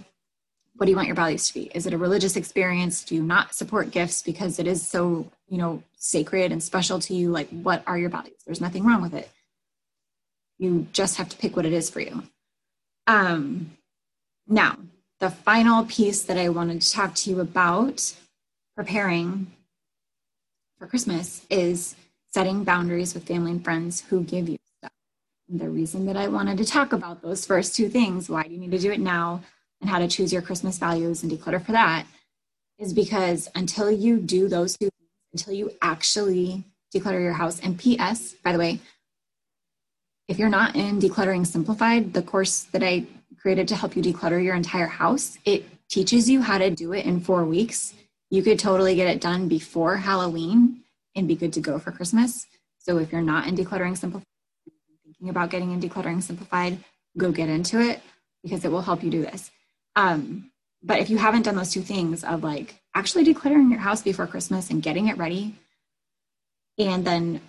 What 0.82 0.86
do 0.86 0.90
you 0.90 0.96
want 0.96 1.06
your 1.06 1.14
values 1.14 1.46
to 1.46 1.54
be? 1.54 1.70
Is 1.76 1.86
it 1.86 1.92
a 1.92 1.96
religious 1.96 2.34
experience? 2.34 3.04
Do 3.04 3.14
you 3.14 3.22
not 3.22 3.54
support 3.54 3.92
gifts 3.92 4.20
because 4.20 4.58
it 4.58 4.66
is 4.66 4.84
so 4.84 5.30
you 5.48 5.56
know 5.56 5.80
sacred 5.96 6.50
and 6.50 6.60
special 6.60 6.98
to 6.98 7.14
you? 7.14 7.30
Like 7.30 7.48
what 7.50 7.84
are 7.86 7.96
your 7.96 8.10
values? 8.10 8.42
There's 8.44 8.60
nothing 8.60 8.84
wrong 8.84 9.00
with 9.00 9.14
it. 9.14 9.30
You 10.58 10.88
just 10.92 11.18
have 11.18 11.28
to 11.28 11.36
pick 11.36 11.54
what 11.54 11.66
it 11.66 11.72
is 11.72 11.88
for 11.88 12.00
you. 12.00 12.24
Um 13.06 13.78
now 14.48 14.76
the 15.20 15.30
final 15.30 15.84
piece 15.84 16.22
that 16.22 16.36
i 16.36 16.48
wanted 16.48 16.82
to 16.82 16.90
talk 16.90 17.14
to 17.14 17.30
you 17.30 17.38
about 17.38 18.12
preparing 18.74 19.52
for 20.76 20.88
christmas 20.88 21.46
is 21.48 21.94
setting 22.34 22.64
boundaries 22.64 23.14
with 23.14 23.28
family 23.28 23.52
and 23.52 23.62
friends 23.62 24.00
who 24.00 24.24
give 24.24 24.48
you 24.48 24.58
stuff. 24.78 24.90
And 25.48 25.60
the 25.60 25.68
reason 25.68 26.06
that 26.06 26.16
i 26.16 26.26
wanted 26.26 26.58
to 26.58 26.64
talk 26.64 26.92
about 26.92 27.22
those 27.22 27.46
first 27.46 27.76
two 27.76 27.88
things 27.88 28.28
why 28.28 28.42
do 28.42 28.50
you 28.50 28.58
need 28.58 28.72
to 28.72 28.80
do 28.80 28.90
it 28.90 28.98
now 28.98 29.42
and 29.82 29.90
how 29.90 29.98
to 29.98 30.08
choose 30.08 30.32
your 30.32 30.40
Christmas 30.40 30.78
values 30.78 31.22
and 31.22 31.30
declutter 31.30 31.62
for 31.62 31.72
that 31.72 32.06
is 32.78 32.94
because 32.94 33.50
until 33.54 33.90
you 33.90 34.18
do 34.18 34.48
those 34.48 34.78
two 34.78 34.88
things, 34.88 35.10
until 35.34 35.54
you 35.54 35.72
actually 35.82 36.64
declutter 36.94 37.20
your 37.20 37.32
house, 37.32 37.60
and 37.60 37.78
PS, 37.78 38.34
by 38.42 38.52
the 38.52 38.58
way, 38.58 38.80
if 40.28 40.38
you're 40.38 40.48
not 40.48 40.76
in 40.76 41.00
Decluttering 41.00 41.46
Simplified, 41.46 42.14
the 42.14 42.22
course 42.22 42.62
that 42.72 42.82
I 42.82 43.06
created 43.40 43.68
to 43.68 43.76
help 43.76 43.96
you 43.96 44.02
declutter 44.02 44.42
your 44.42 44.54
entire 44.54 44.86
house, 44.86 45.36
it 45.44 45.64
teaches 45.88 46.30
you 46.30 46.40
how 46.42 46.58
to 46.58 46.70
do 46.70 46.92
it 46.92 47.04
in 47.04 47.20
four 47.20 47.44
weeks. 47.44 47.92
You 48.30 48.42
could 48.42 48.58
totally 48.58 48.94
get 48.94 49.08
it 49.08 49.20
done 49.20 49.48
before 49.48 49.96
Halloween 49.96 50.82
and 51.14 51.28
be 51.28 51.34
good 51.34 51.52
to 51.54 51.60
go 51.60 51.78
for 51.78 51.90
Christmas. 51.90 52.46
So 52.78 52.98
if 52.98 53.12
you're 53.12 53.20
not 53.20 53.46
in 53.46 53.56
Decluttering 53.56 53.96
Simplified, 53.96 54.26
thinking 55.04 55.28
about 55.28 55.50
getting 55.50 55.72
in 55.72 55.80
Decluttering 55.80 56.22
Simplified, 56.22 56.78
go 57.18 57.30
get 57.32 57.48
into 57.48 57.80
it 57.80 58.00
because 58.42 58.64
it 58.64 58.70
will 58.70 58.82
help 58.82 59.02
you 59.02 59.10
do 59.10 59.22
this. 59.22 59.50
Um, 59.96 60.50
but 60.82 60.98
if 60.98 61.10
you 61.10 61.18
haven't 61.18 61.42
done 61.42 61.56
those 61.56 61.70
two 61.70 61.82
things 61.82 62.24
of 62.24 62.42
like 62.42 62.82
actually 62.94 63.24
decluttering 63.24 63.70
your 63.70 63.80
house 63.80 64.02
before 64.02 64.26
Christmas 64.26 64.70
and 64.70 64.82
getting 64.82 65.08
it 65.08 65.18
ready, 65.18 65.54
and 66.78 67.04
then 67.04 67.40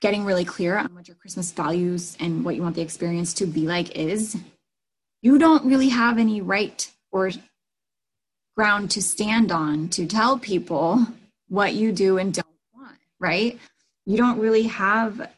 getting 0.00 0.24
really 0.24 0.44
clear 0.44 0.76
on 0.76 0.94
what 0.94 1.08
your 1.08 1.14
Christmas 1.16 1.50
values 1.52 2.16
and 2.20 2.44
what 2.44 2.56
you 2.56 2.62
want 2.62 2.74
the 2.74 2.82
experience 2.82 3.32
to 3.34 3.46
be 3.46 3.66
like 3.66 3.96
is, 3.96 4.36
you 5.22 5.38
don't 5.38 5.64
really 5.64 5.88
have 5.88 6.18
any 6.18 6.40
right 6.40 6.90
or 7.10 7.30
ground 8.56 8.90
to 8.90 9.02
stand 9.02 9.50
on 9.50 9.88
to 9.88 10.06
tell 10.06 10.38
people 10.38 11.06
what 11.48 11.74
you 11.74 11.92
do 11.92 12.18
and 12.18 12.34
don't 12.34 12.46
want, 12.74 12.98
right? 13.20 13.58
You 14.04 14.16
don't 14.16 14.38
really 14.38 14.64
have 14.64 15.30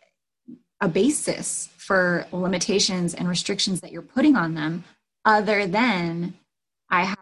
a 0.81 0.89
basis 0.89 1.69
for 1.77 2.27
limitations 2.33 3.15
and 3.15 3.29
restrictions 3.29 3.81
that 3.83 3.93
you're 3.93 4.03
putting 4.03 4.37
on 4.37 4.55
them 4.55 4.85
other 5.25 5.67
than 5.67 6.35
I 6.91 7.05
have 7.05 7.19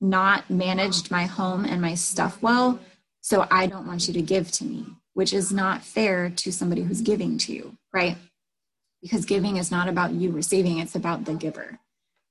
not 0.00 0.48
managed 0.48 1.10
my 1.10 1.24
home 1.24 1.64
and 1.64 1.82
my 1.82 1.94
stuff 1.94 2.40
well, 2.42 2.78
so 3.20 3.46
I 3.50 3.66
don't 3.66 3.86
want 3.86 4.06
you 4.06 4.14
to 4.14 4.22
give 4.22 4.50
to 4.52 4.64
me, 4.64 4.86
which 5.14 5.32
is 5.32 5.52
not 5.52 5.82
fair 5.82 6.30
to 6.30 6.52
somebody 6.52 6.82
who's 6.82 7.00
giving 7.00 7.36
to 7.38 7.52
you, 7.52 7.76
right? 7.92 8.16
Because 9.02 9.24
giving 9.24 9.56
is 9.56 9.70
not 9.70 9.88
about 9.88 10.12
you 10.12 10.30
receiving, 10.30 10.78
it's 10.78 10.94
about 10.94 11.24
the 11.24 11.34
giver. 11.34 11.78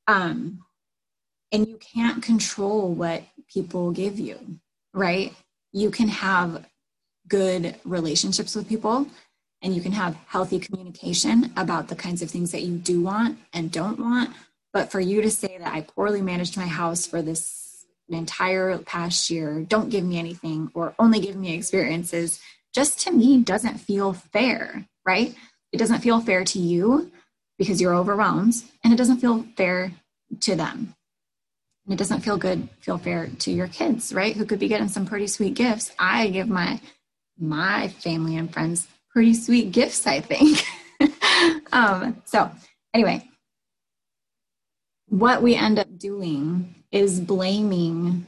Um, 0.07 0.63
and 1.51 1.67
you 1.67 1.77
can't 1.77 2.23
control 2.23 2.93
what 2.93 3.23
people 3.51 3.91
give 3.91 4.19
you, 4.19 4.59
right? 4.93 5.33
You 5.71 5.91
can 5.91 6.07
have 6.07 6.65
good 7.27 7.75
relationships 7.83 8.55
with 8.55 8.69
people 8.69 9.07
and 9.61 9.75
you 9.75 9.81
can 9.81 9.91
have 9.91 10.15
healthy 10.27 10.59
communication 10.59 11.51
about 11.57 11.87
the 11.87 11.95
kinds 11.95 12.21
of 12.21 12.29
things 12.29 12.51
that 12.51 12.63
you 12.63 12.77
do 12.77 13.01
want 13.01 13.37
and 13.53 13.71
don't 13.71 13.99
want 13.99 14.29
but 14.73 14.91
for 14.91 14.99
you 14.99 15.21
to 15.21 15.31
say 15.31 15.57
that 15.57 15.73
I 15.73 15.81
poorly 15.81 16.21
managed 16.21 16.57
my 16.57 16.67
house 16.67 17.05
for 17.05 17.21
this 17.21 17.85
entire 18.09 18.77
past 18.79 19.29
year, 19.29 19.65
don't 19.67 19.89
give 19.89 20.03
me 20.03 20.17
anything, 20.17 20.71
or 20.73 20.93
only 20.99 21.19
give 21.19 21.35
me 21.35 21.53
experiences, 21.53 22.39
just 22.73 22.99
to 23.01 23.11
me 23.11 23.41
doesn't 23.41 23.79
feel 23.79 24.13
fair, 24.13 24.87
right? 25.05 25.35
It 25.71 25.77
doesn't 25.77 25.99
feel 25.99 26.21
fair 26.21 26.43
to 26.45 26.59
you 26.59 27.11
because 27.57 27.81
you're 27.81 27.95
overwhelmed, 27.95 28.53
and 28.83 28.93
it 28.93 28.97
doesn't 28.97 29.19
feel 29.19 29.45
fair 29.55 29.91
to 30.41 30.55
them. 30.55 30.93
And 31.85 31.93
it 31.93 31.97
doesn't 31.97 32.21
feel 32.21 32.37
good, 32.37 32.69
feel 32.79 32.97
fair 32.97 33.27
to 33.39 33.51
your 33.51 33.67
kids, 33.67 34.13
right? 34.13 34.35
Who 34.35 34.45
could 34.45 34.59
be 34.59 34.67
getting 34.67 34.89
some 34.89 35.05
pretty 35.05 35.27
sweet 35.27 35.53
gifts. 35.55 35.91
I 35.97 36.27
give 36.29 36.49
my 36.49 36.79
my 37.39 37.87
family 37.87 38.35
and 38.35 38.51
friends 38.51 38.87
pretty 39.09 39.33
sweet 39.33 39.71
gifts, 39.71 40.05
I 40.05 40.21
think. 40.21 40.63
um, 41.71 42.21
so 42.25 42.51
anyway, 42.93 43.27
what 45.09 45.41
we 45.41 45.55
end 45.55 45.79
up 45.79 45.97
doing 45.97 46.75
is 46.91 47.19
blaming 47.19 48.25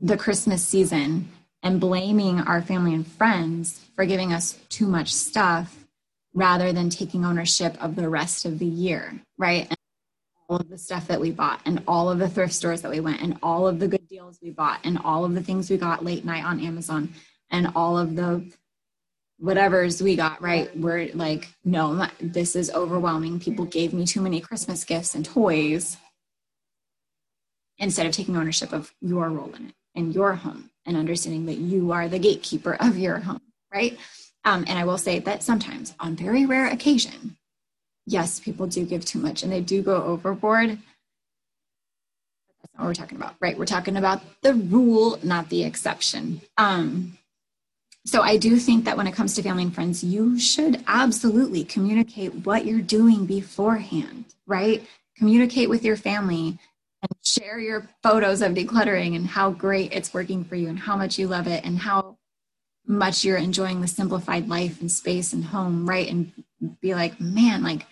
the 0.00 0.16
Christmas 0.16 0.66
season 0.66 1.28
and 1.62 1.80
blaming 1.80 2.40
our 2.40 2.62
family 2.62 2.94
and 2.94 3.06
friends 3.06 3.80
for 3.94 4.04
giving 4.04 4.32
us 4.32 4.58
too 4.68 4.86
much 4.86 5.12
stuff 5.12 5.84
rather 6.34 6.72
than 6.72 6.90
taking 6.90 7.24
ownership 7.24 7.76
of 7.82 7.96
the 7.96 8.08
rest 8.08 8.44
of 8.44 8.58
the 8.58 8.66
year, 8.66 9.14
right? 9.38 9.66
And 9.68 9.78
all 10.48 10.56
of 10.56 10.68
the 10.68 10.78
stuff 10.78 11.06
that 11.08 11.20
we 11.20 11.30
bought 11.30 11.60
and 11.64 11.82
all 11.88 12.10
of 12.10 12.18
the 12.18 12.28
thrift 12.28 12.52
stores 12.52 12.82
that 12.82 12.90
we 12.90 13.00
went 13.00 13.22
and 13.22 13.38
all 13.42 13.66
of 13.66 13.78
the 13.78 13.88
good 13.88 14.06
deals 14.08 14.38
we 14.42 14.50
bought 14.50 14.80
and 14.84 14.98
all 14.98 15.24
of 15.24 15.34
the 15.34 15.42
things 15.42 15.70
we 15.70 15.76
got 15.76 16.04
late 16.04 16.24
night 16.24 16.44
on 16.44 16.60
Amazon 16.60 17.14
and 17.50 17.68
all 17.74 17.98
of 17.98 18.14
the 18.14 18.44
whatever's 19.38 20.02
we 20.02 20.16
got, 20.16 20.40
right? 20.40 20.74
We're 20.76 21.10
like, 21.14 21.48
no, 21.64 22.06
this 22.20 22.56
is 22.56 22.70
overwhelming. 22.70 23.40
People 23.40 23.64
gave 23.64 23.92
me 23.92 24.06
too 24.06 24.20
many 24.20 24.40
Christmas 24.40 24.84
gifts 24.84 25.14
and 25.14 25.24
toys 25.24 25.96
instead 27.78 28.06
of 28.06 28.12
taking 28.12 28.36
ownership 28.36 28.72
of 28.72 28.92
your 29.00 29.28
role 29.30 29.52
in 29.54 29.66
it 29.66 29.74
and 29.94 30.14
your 30.14 30.34
home 30.34 30.70
and 30.86 30.96
understanding 30.96 31.46
that 31.46 31.58
you 31.58 31.92
are 31.92 32.08
the 32.08 32.18
gatekeeper 32.18 32.76
of 32.80 32.96
your 32.96 33.18
home, 33.18 33.40
right? 33.72 33.98
Um, 34.44 34.64
and 34.68 34.78
I 34.78 34.84
will 34.84 34.98
say 34.98 35.18
that 35.20 35.42
sometimes, 35.42 35.94
on 35.98 36.16
very 36.16 36.46
rare 36.46 36.68
occasion, 36.68 37.36
yes, 38.06 38.38
people 38.38 38.66
do 38.66 38.84
give 38.84 39.04
too 39.04 39.18
much 39.18 39.42
and 39.42 39.50
they 39.50 39.60
do 39.60 39.82
go 39.82 40.02
overboard. 40.02 40.70
That's 40.70 42.74
not 42.74 42.82
what 42.82 42.88
we're 42.88 42.94
talking 42.94 43.16
about, 43.16 43.34
right? 43.40 43.58
We're 43.58 43.64
talking 43.64 43.96
about 43.96 44.22
the 44.42 44.54
rule, 44.54 45.18
not 45.22 45.48
the 45.48 45.64
exception. 45.64 46.42
Um, 46.58 47.18
so 48.06 48.20
I 48.20 48.36
do 48.36 48.58
think 48.58 48.84
that 48.84 48.96
when 48.96 49.06
it 49.06 49.14
comes 49.14 49.34
to 49.34 49.42
family 49.42 49.62
and 49.62 49.74
friends, 49.74 50.04
you 50.04 50.38
should 50.38 50.84
absolutely 50.86 51.64
communicate 51.64 52.34
what 52.44 52.66
you're 52.66 52.82
doing 52.82 53.24
beforehand, 53.24 54.26
right? 54.46 54.86
Communicate 55.16 55.70
with 55.70 55.84
your 55.84 55.96
family 55.96 56.58
and 57.02 57.10
share 57.24 57.58
your 57.58 57.88
photos 58.02 58.42
of 58.42 58.52
decluttering 58.52 59.16
and 59.16 59.26
how 59.26 59.50
great 59.50 59.92
it's 59.92 60.12
working 60.12 60.44
for 60.44 60.54
you 60.54 60.68
and 60.68 60.78
how 60.78 60.96
much 60.96 61.18
you 61.18 61.28
love 61.28 61.46
it 61.46 61.64
and 61.64 61.78
how 61.78 62.18
much 62.86 63.24
you're 63.24 63.38
enjoying 63.38 63.80
the 63.80 63.88
simplified 63.88 64.48
life 64.48 64.80
and 64.82 64.92
space 64.92 65.32
and 65.32 65.46
home, 65.46 65.88
right? 65.88 66.08
And 66.08 66.30
be 66.82 66.94
like, 66.94 67.18
man, 67.18 67.62
like 67.62 67.86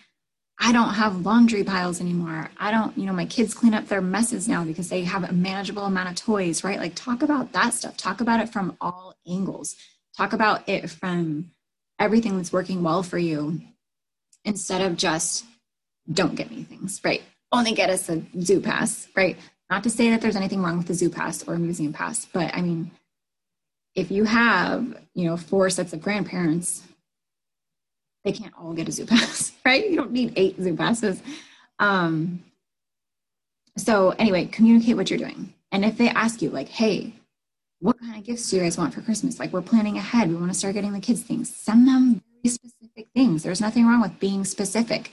I 0.59 0.71
don't 0.71 0.93
have 0.93 1.25
laundry 1.25 1.63
piles 1.63 1.99
anymore. 1.99 2.51
I 2.59 2.69
don't, 2.69 2.95
you 2.95 3.07
know, 3.07 3.13
my 3.13 3.25
kids 3.25 3.55
clean 3.55 3.73
up 3.73 3.87
their 3.87 4.01
messes 4.01 4.47
now 4.47 4.63
because 4.63 4.89
they 4.89 5.03
have 5.03 5.23
a 5.23 5.33
manageable 5.33 5.85
amount 5.85 6.09
of 6.09 6.15
toys, 6.15 6.63
right? 6.63 6.79
Like 6.79 6.93
talk 6.93 7.23
about 7.23 7.51
that 7.53 7.73
stuff. 7.73 7.97
Talk 7.97 8.21
about 8.21 8.39
it 8.39 8.49
from 8.49 8.77
all 8.79 9.15
angles. 9.27 9.75
Talk 10.17 10.33
about 10.33 10.67
it 10.67 10.89
from 10.89 11.51
everything 11.99 12.37
that's 12.37 12.53
working 12.53 12.83
well 12.83 13.03
for 13.03 13.17
you 13.17 13.61
instead 14.45 14.81
of 14.81 14.97
just 14.97 15.45
don't 16.11 16.35
get 16.35 16.51
me 16.51 16.63
things, 16.63 16.99
right? 17.03 17.23
Only 17.51 17.73
get 17.73 17.89
us 17.89 18.09
a 18.09 18.21
zoo 18.41 18.59
pass, 18.59 19.07
right? 19.15 19.37
Not 19.69 19.83
to 19.83 19.89
say 19.89 20.09
that 20.09 20.21
there's 20.21 20.35
anything 20.35 20.61
wrong 20.61 20.77
with 20.77 20.87
the 20.87 20.93
zoo 20.93 21.09
pass 21.09 21.43
or 21.47 21.57
museum 21.57 21.93
pass, 21.93 22.25
but 22.25 22.53
I 22.53 22.61
mean, 22.61 22.91
if 23.95 24.11
you 24.11 24.25
have, 24.25 24.99
you 25.13 25.25
know, 25.25 25.37
four 25.37 25.69
sets 25.69 25.93
of 25.93 26.01
grandparents, 26.01 26.83
they 28.23 28.31
can't 28.31 28.53
all 28.59 28.73
get 28.73 28.87
a 28.89 28.91
zoo 28.91 29.05
pass, 29.07 29.51
right? 29.65 29.89
You 29.89 29.95
don't 29.95 30.11
need 30.11 30.33
eight 30.35 30.61
zoo 30.61 30.75
passes. 30.75 31.21
Um, 31.79 32.43
so 33.77 34.11
anyway, 34.11 34.45
communicate 34.45 34.95
what 34.95 35.09
you're 35.09 35.19
doing. 35.19 35.53
And 35.71 35.83
if 35.83 35.97
they 35.97 36.09
ask 36.09 36.41
you, 36.41 36.49
like, 36.49 36.69
hey, 36.69 37.13
what 37.83 37.99
kind 37.99 38.17
of 38.17 38.23
gifts 38.23 38.49
do 38.49 38.55
you 38.57 38.63
guys 38.63 38.77
want 38.77 38.93
for 38.93 39.01
Christmas? 39.01 39.39
Like, 39.39 39.53
we're 39.53 39.61
planning 39.61 39.97
ahead. 39.97 40.29
We 40.29 40.35
want 40.35 40.51
to 40.51 40.57
start 40.57 40.73
getting 40.73 40.93
the 40.93 40.99
kids 40.99 41.21
things. 41.21 41.53
Send 41.53 41.87
them 41.87 42.21
very 42.43 42.53
specific 42.53 43.07
things. 43.13 43.43
There's 43.43 43.61
nothing 43.61 43.85
wrong 43.85 44.01
with 44.01 44.19
being 44.19 44.45
specific, 44.45 45.11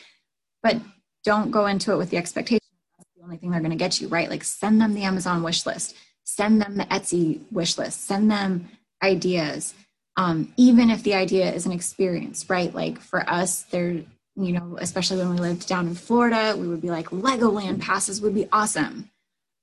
but 0.62 0.76
don't 1.24 1.50
go 1.50 1.66
into 1.66 1.92
it 1.92 1.96
with 1.96 2.10
the 2.10 2.16
expectation 2.16 2.60
that's 2.96 3.10
the 3.16 3.22
only 3.22 3.36
thing 3.36 3.50
they're 3.50 3.60
going 3.60 3.70
to 3.70 3.76
get 3.76 4.00
you, 4.00 4.08
right? 4.08 4.30
Like, 4.30 4.44
send 4.44 4.80
them 4.80 4.94
the 4.94 5.02
Amazon 5.02 5.42
wish 5.42 5.66
list 5.66 5.94
send 6.30 6.62
them 6.62 6.76
the 6.76 6.84
Etsy 6.84 7.40
wish 7.50 7.76
list, 7.76 8.06
send 8.06 8.30
them 8.30 8.68
ideas. 9.02 9.74
Um, 10.16 10.52
even 10.56 10.90
if 10.90 11.02
the 11.02 11.14
idea 11.14 11.52
is 11.52 11.66
an 11.66 11.72
experience, 11.72 12.48
right? 12.48 12.74
Like 12.74 13.00
for 13.00 13.28
us, 13.28 13.62
there, 13.62 13.90
you 13.90 14.52
know, 14.52 14.76
especially 14.80 15.18
when 15.18 15.30
we 15.30 15.38
lived 15.38 15.66
down 15.66 15.88
in 15.88 15.94
Florida, 15.94 16.54
we 16.56 16.68
would 16.68 16.82
be 16.82 16.90
like, 16.90 17.06
Legoland 17.06 17.80
passes 17.80 18.20
would 18.20 18.34
be 18.34 18.48
awesome. 18.52 19.10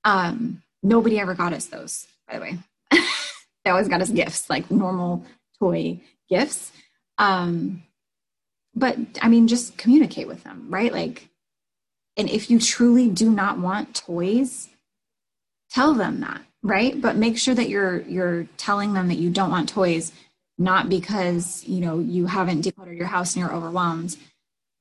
Um, 0.04 0.62
nobody 0.82 1.18
ever 1.18 1.34
got 1.34 1.52
us 1.52 1.66
those, 1.66 2.06
by 2.26 2.34
the 2.34 2.40
way. 2.40 2.58
they 3.64 3.70
always 3.70 3.88
got 3.88 4.02
us 4.02 4.10
gifts, 4.10 4.48
like 4.48 4.70
normal 4.70 5.24
toy 5.58 6.00
gifts. 6.28 6.72
Um, 7.18 7.82
but 8.74 8.96
I 9.20 9.28
mean, 9.28 9.48
just 9.48 9.76
communicate 9.76 10.28
with 10.28 10.44
them, 10.44 10.66
right? 10.68 10.92
Like, 10.92 11.28
and 12.16 12.28
if 12.28 12.50
you 12.50 12.58
truly 12.58 13.10
do 13.10 13.30
not 13.30 13.58
want 13.58 13.94
toys, 13.94 14.68
tell 15.70 15.94
them 15.94 16.20
that 16.20 16.42
right 16.62 17.00
but 17.00 17.16
make 17.16 17.38
sure 17.38 17.54
that 17.54 17.68
you're 17.68 18.00
you're 18.02 18.44
telling 18.56 18.92
them 18.94 19.08
that 19.08 19.18
you 19.18 19.30
don't 19.30 19.50
want 19.50 19.68
toys 19.68 20.12
not 20.56 20.88
because 20.88 21.64
you 21.64 21.80
know 21.80 21.98
you 21.98 22.26
haven't 22.26 22.64
decluttered 22.64 22.96
your 22.96 23.06
house 23.06 23.34
and 23.34 23.40
you're 23.40 23.54
overwhelmed 23.54 24.16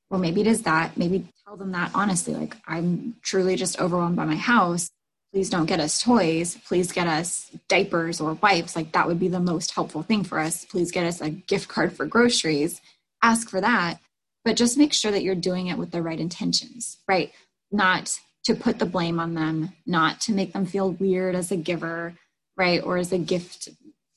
well 0.09 0.19
maybe 0.19 0.41
it 0.41 0.47
is 0.47 0.63
that 0.63 0.97
maybe 0.97 1.27
tell 1.45 1.55
them 1.55 1.71
that 1.71 1.91
honestly 1.93 2.33
like 2.33 2.55
i'm 2.67 3.15
truly 3.21 3.55
just 3.55 3.79
overwhelmed 3.79 4.15
by 4.15 4.25
my 4.25 4.35
house 4.35 4.89
please 5.37 5.49
don't 5.51 5.67
get 5.67 5.79
us 5.79 6.01
toys 6.01 6.57
please 6.65 6.91
get 6.91 7.05
us 7.05 7.51
diapers 7.67 8.19
or 8.19 8.33
wipes 8.35 8.75
like 8.75 8.91
that 8.91 9.07
would 9.07 9.19
be 9.19 9.27
the 9.27 9.39
most 9.39 9.71
helpful 9.71 10.01
thing 10.01 10.23
for 10.23 10.39
us 10.39 10.65
please 10.65 10.91
get 10.91 11.05
us 11.05 11.21
a 11.21 11.29
gift 11.29 11.67
card 11.67 11.93
for 11.93 12.07
groceries 12.07 12.81
ask 13.21 13.49
for 13.49 13.61
that 13.61 13.99
but 14.43 14.55
just 14.55 14.77
make 14.77 14.93
sure 14.93 15.11
that 15.11 15.21
you're 15.21 15.35
doing 15.35 15.67
it 15.67 15.77
with 15.77 15.91
the 15.91 16.01
right 16.01 16.19
intentions 16.19 16.97
right 17.07 17.31
not 17.71 18.17
to 18.47 18.55
put 18.55 18.79
the 18.79 18.85
blame 18.85 19.19
on 19.19 19.33
them, 19.33 19.73
not 19.85 20.21
to 20.21 20.31
make 20.31 20.53
them 20.53 20.65
feel 20.65 20.91
weird 20.91 21.35
as 21.35 21.51
a 21.51 21.57
giver, 21.57 22.13
right? 22.55 22.81
Or 22.81 22.95
as 22.95 23.11
a 23.11 23.17
gift, 23.17 23.67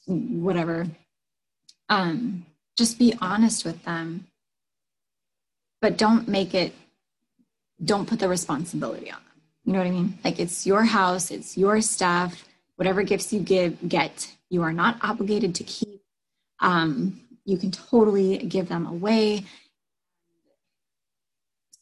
whatever. 0.06 0.87
Um, 1.88 2.46
just 2.78 2.96
be 2.96 3.12
honest 3.20 3.64
with 3.64 3.83
them, 3.83 4.28
but 5.83 5.98
don't 5.98 6.28
make 6.28 6.54
it, 6.54 6.72
don't 7.85 8.09
put 8.09 8.20
the 8.20 8.28
responsibility 8.28 9.11
on 9.11 9.18
them. 9.18 9.30
You 9.64 9.73
know 9.73 9.79
what 9.79 9.87
I 9.87 9.90
mean? 9.90 10.18
Like 10.25 10.40
it's 10.40 10.66
your 10.66 10.85
house, 10.85 11.31
it's 11.31 11.57
your 11.57 11.81
stuff, 11.81 12.44
whatever 12.77 13.03
gifts 13.03 13.33
you 13.33 13.40
give, 13.40 13.77
get, 13.88 14.35
you 14.49 14.62
are 14.62 14.73
not 14.73 14.99
obligated 15.03 15.55
to 15.57 15.64
keep. 15.64 16.03
Um, 16.61 17.20
you 17.44 17.57
can 17.57 17.70
totally 17.70 18.38
give 18.38 18.68
them 18.68 18.87
away. 18.87 19.44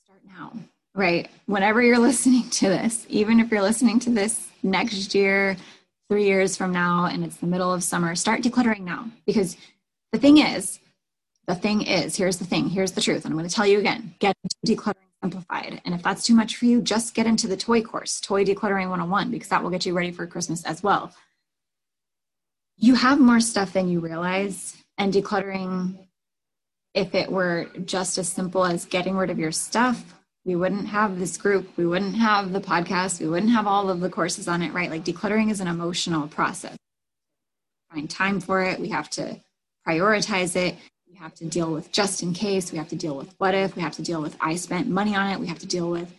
Start 0.04 0.20
now 0.26 0.52
right? 0.98 1.30
Whenever 1.46 1.80
you're 1.80 1.98
listening 2.10 2.50
to 2.50 2.68
this, 2.68 3.06
even 3.08 3.40
if 3.40 3.50
you're 3.50 3.62
listening 3.62 4.00
to 4.00 4.10
this 4.10 4.48
next 4.62 5.14
year, 5.14 5.56
three 6.10 6.24
years 6.24 6.56
from 6.56 6.72
now, 6.72 7.06
and 7.06 7.24
it's 7.24 7.36
the 7.36 7.46
middle 7.46 7.72
of 7.72 7.82
summer, 7.82 8.14
start 8.14 8.42
decluttering 8.42 8.80
now. 8.80 9.08
Because 9.24 9.56
the 10.12 10.18
thing 10.18 10.38
is, 10.38 10.80
the 11.46 11.54
thing 11.54 11.82
is, 11.82 12.16
here's 12.16 12.38
the 12.38 12.44
thing, 12.44 12.68
here's 12.68 12.92
the 12.92 13.00
truth. 13.00 13.24
And 13.24 13.32
I'm 13.32 13.38
going 13.38 13.48
to 13.48 13.54
tell 13.54 13.66
you 13.66 13.78
again 13.78 14.14
get 14.18 14.36
decluttering 14.66 15.07
simplified. 15.22 15.80
And 15.84 15.94
if 15.94 16.02
that's 16.02 16.24
too 16.24 16.34
much 16.34 16.56
for 16.56 16.66
you, 16.66 16.80
just 16.80 17.14
get 17.14 17.26
into 17.26 17.48
the 17.48 17.56
toy 17.56 17.82
course, 17.82 18.20
Toy 18.20 18.44
Decluttering 18.44 18.88
101, 18.88 19.30
because 19.30 19.48
that 19.48 19.62
will 19.62 19.70
get 19.70 19.86
you 19.86 19.94
ready 19.94 20.12
for 20.12 20.26
Christmas 20.26 20.64
as 20.64 20.82
well. 20.82 21.12
You 22.76 22.94
have 22.94 23.18
more 23.18 23.40
stuff 23.40 23.72
than 23.72 23.88
you 23.88 24.00
realize, 24.00 24.76
and 24.96 25.12
decluttering, 25.12 26.06
if 26.94 27.14
it 27.14 27.30
were 27.30 27.66
just 27.84 28.18
as 28.18 28.28
simple 28.28 28.64
as 28.64 28.84
getting 28.84 29.16
rid 29.16 29.30
of 29.30 29.38
your 29.38 29.52
stuff, 29.52 30.14
we 30.44 30.54
wouldn't 30.54 30.86
have 30.86 31.18
this 31.18 31.36
group, 31.36 31.68
we 31.76 31.86
wouldn't 31.86 32.16
have 32.16 32.52
the 32.52 32.60
podcast, 32.60 33.20
we 33.20 33.28
wouldn't 33.28 33.52
have 33.52 33.66
all 33.66 33.90
of 33.90 34.00
the 34.00 34.08
courses 34.08 34.48
on 34.48 34.62
it, 34.62 34.72
right? 34.72 34.90
Like 34.90 35.04
decluttering 35.04 35.50
is 35.50 35.60
an 35.60 35.68
emotional 35.68 36.28
process. 36.28 36.76
Find 37.92 38.08
time 38.08 38.40
for 38.40 38.62
it, 38.62 38.78
we 38.78 38.88
have 38.90 39.10
to 39.10 39.40
prioritize 39.86 40.54
it, 40.54 40.76
we 41.10 41.16
have 41.16 41.34
to 41.34 41.44
deal 41.46 41.70
with 41.72 41.90
just 41.92 42.22
in 42.22 42.32
case, 42.32 42.72
we 42.72 42.78
have 42.78 42.88
to 42.88 42.96
deal 42.96 43.16
with 43.16 43.34
what 43.38 43.54
if, 43.54 43.76
we 43.76 43.82
have 43.82 43.94
to 43.96 44.02
deal 44.02 44.20
with 44.20 44.36
I 44.40 44.56
spent 44.56 44.88
money 44.88 45.14
on 45.14 45.30
it, 45.30 45.40
we 45.40 45.46
have 45.46 45.58
to 45.60 45.66
deal 45.66 45.90
with 45.90 46.12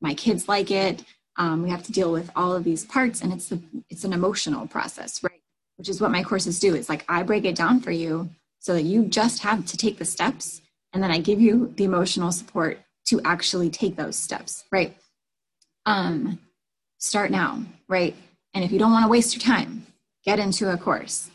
my 0.00 0.14
kids 0.14 0.48
like 0.48 0.70
it, 0.70 1.04
um, 1.36 1.62
we 1.62 1.70
have 1.70 1.82
to 1.84 1.92
deal 1.92 2.12
with 2.12 2.30
all 2.34 2.54
of 2.54 2.64
these 2.64 2.84
parts, 2.84 3.20
and 3.22 3.32
it's 3.32 3.52
it's 3.90 4.04
an 4.04 4.12
emotional 4.12 4.66
process, 4.66 5.22
right? 5.22 5.40
Which 5.76 5.88
is 5.88 6.00
what 6.00 6.10
my 6.10 6.22
courses 6.22 6.58
do. 6.58 6.74
It's 6.74 6.88
like 6.88 7.04
I 7.08 7.22
break 7.22 7.44
it 7.44 7.56
down 7.56 7.80
for 7.80 7.90
you 7.90 8.30
so 8.58 8.74
that 8.74 8.82
you 8.82 9.04
just 9.04 9.42
have 9.42 9.66
to 9.66 9.76
take 9.76 9.98
the 9.98 10.04
steps, 10.04 10.62
and 10.92 11.02
then 11.02 11.10
I 11.10 11.18
give 11.18 11.40
you 11.40 11.72
the 11.76 11.84
emotional 11.84 12.32
support 12.32 12.78
to 13.08 13.20
actually 13.24 13.70
take 13.70 13.96
those 13.96 14.16
steps, 14.16 14.64
right? 14.72 14.96
Um, 15.84 16.38
start 16.98 17.30
now, 17.30 17.62
right? 17.88 18.16
And 18.54 18.64
if 18.64 18.72
you 18.72 18.78
don't 18.78 18.92
want 18.92 19.04
to 19.04 19.10
waste 19.10 19.34
your 19.34 19.42
time, 19.42 19.86
get 20.24 20.38
into 20.38 20.72
a 20.72 20.76
course. 20.76 21.30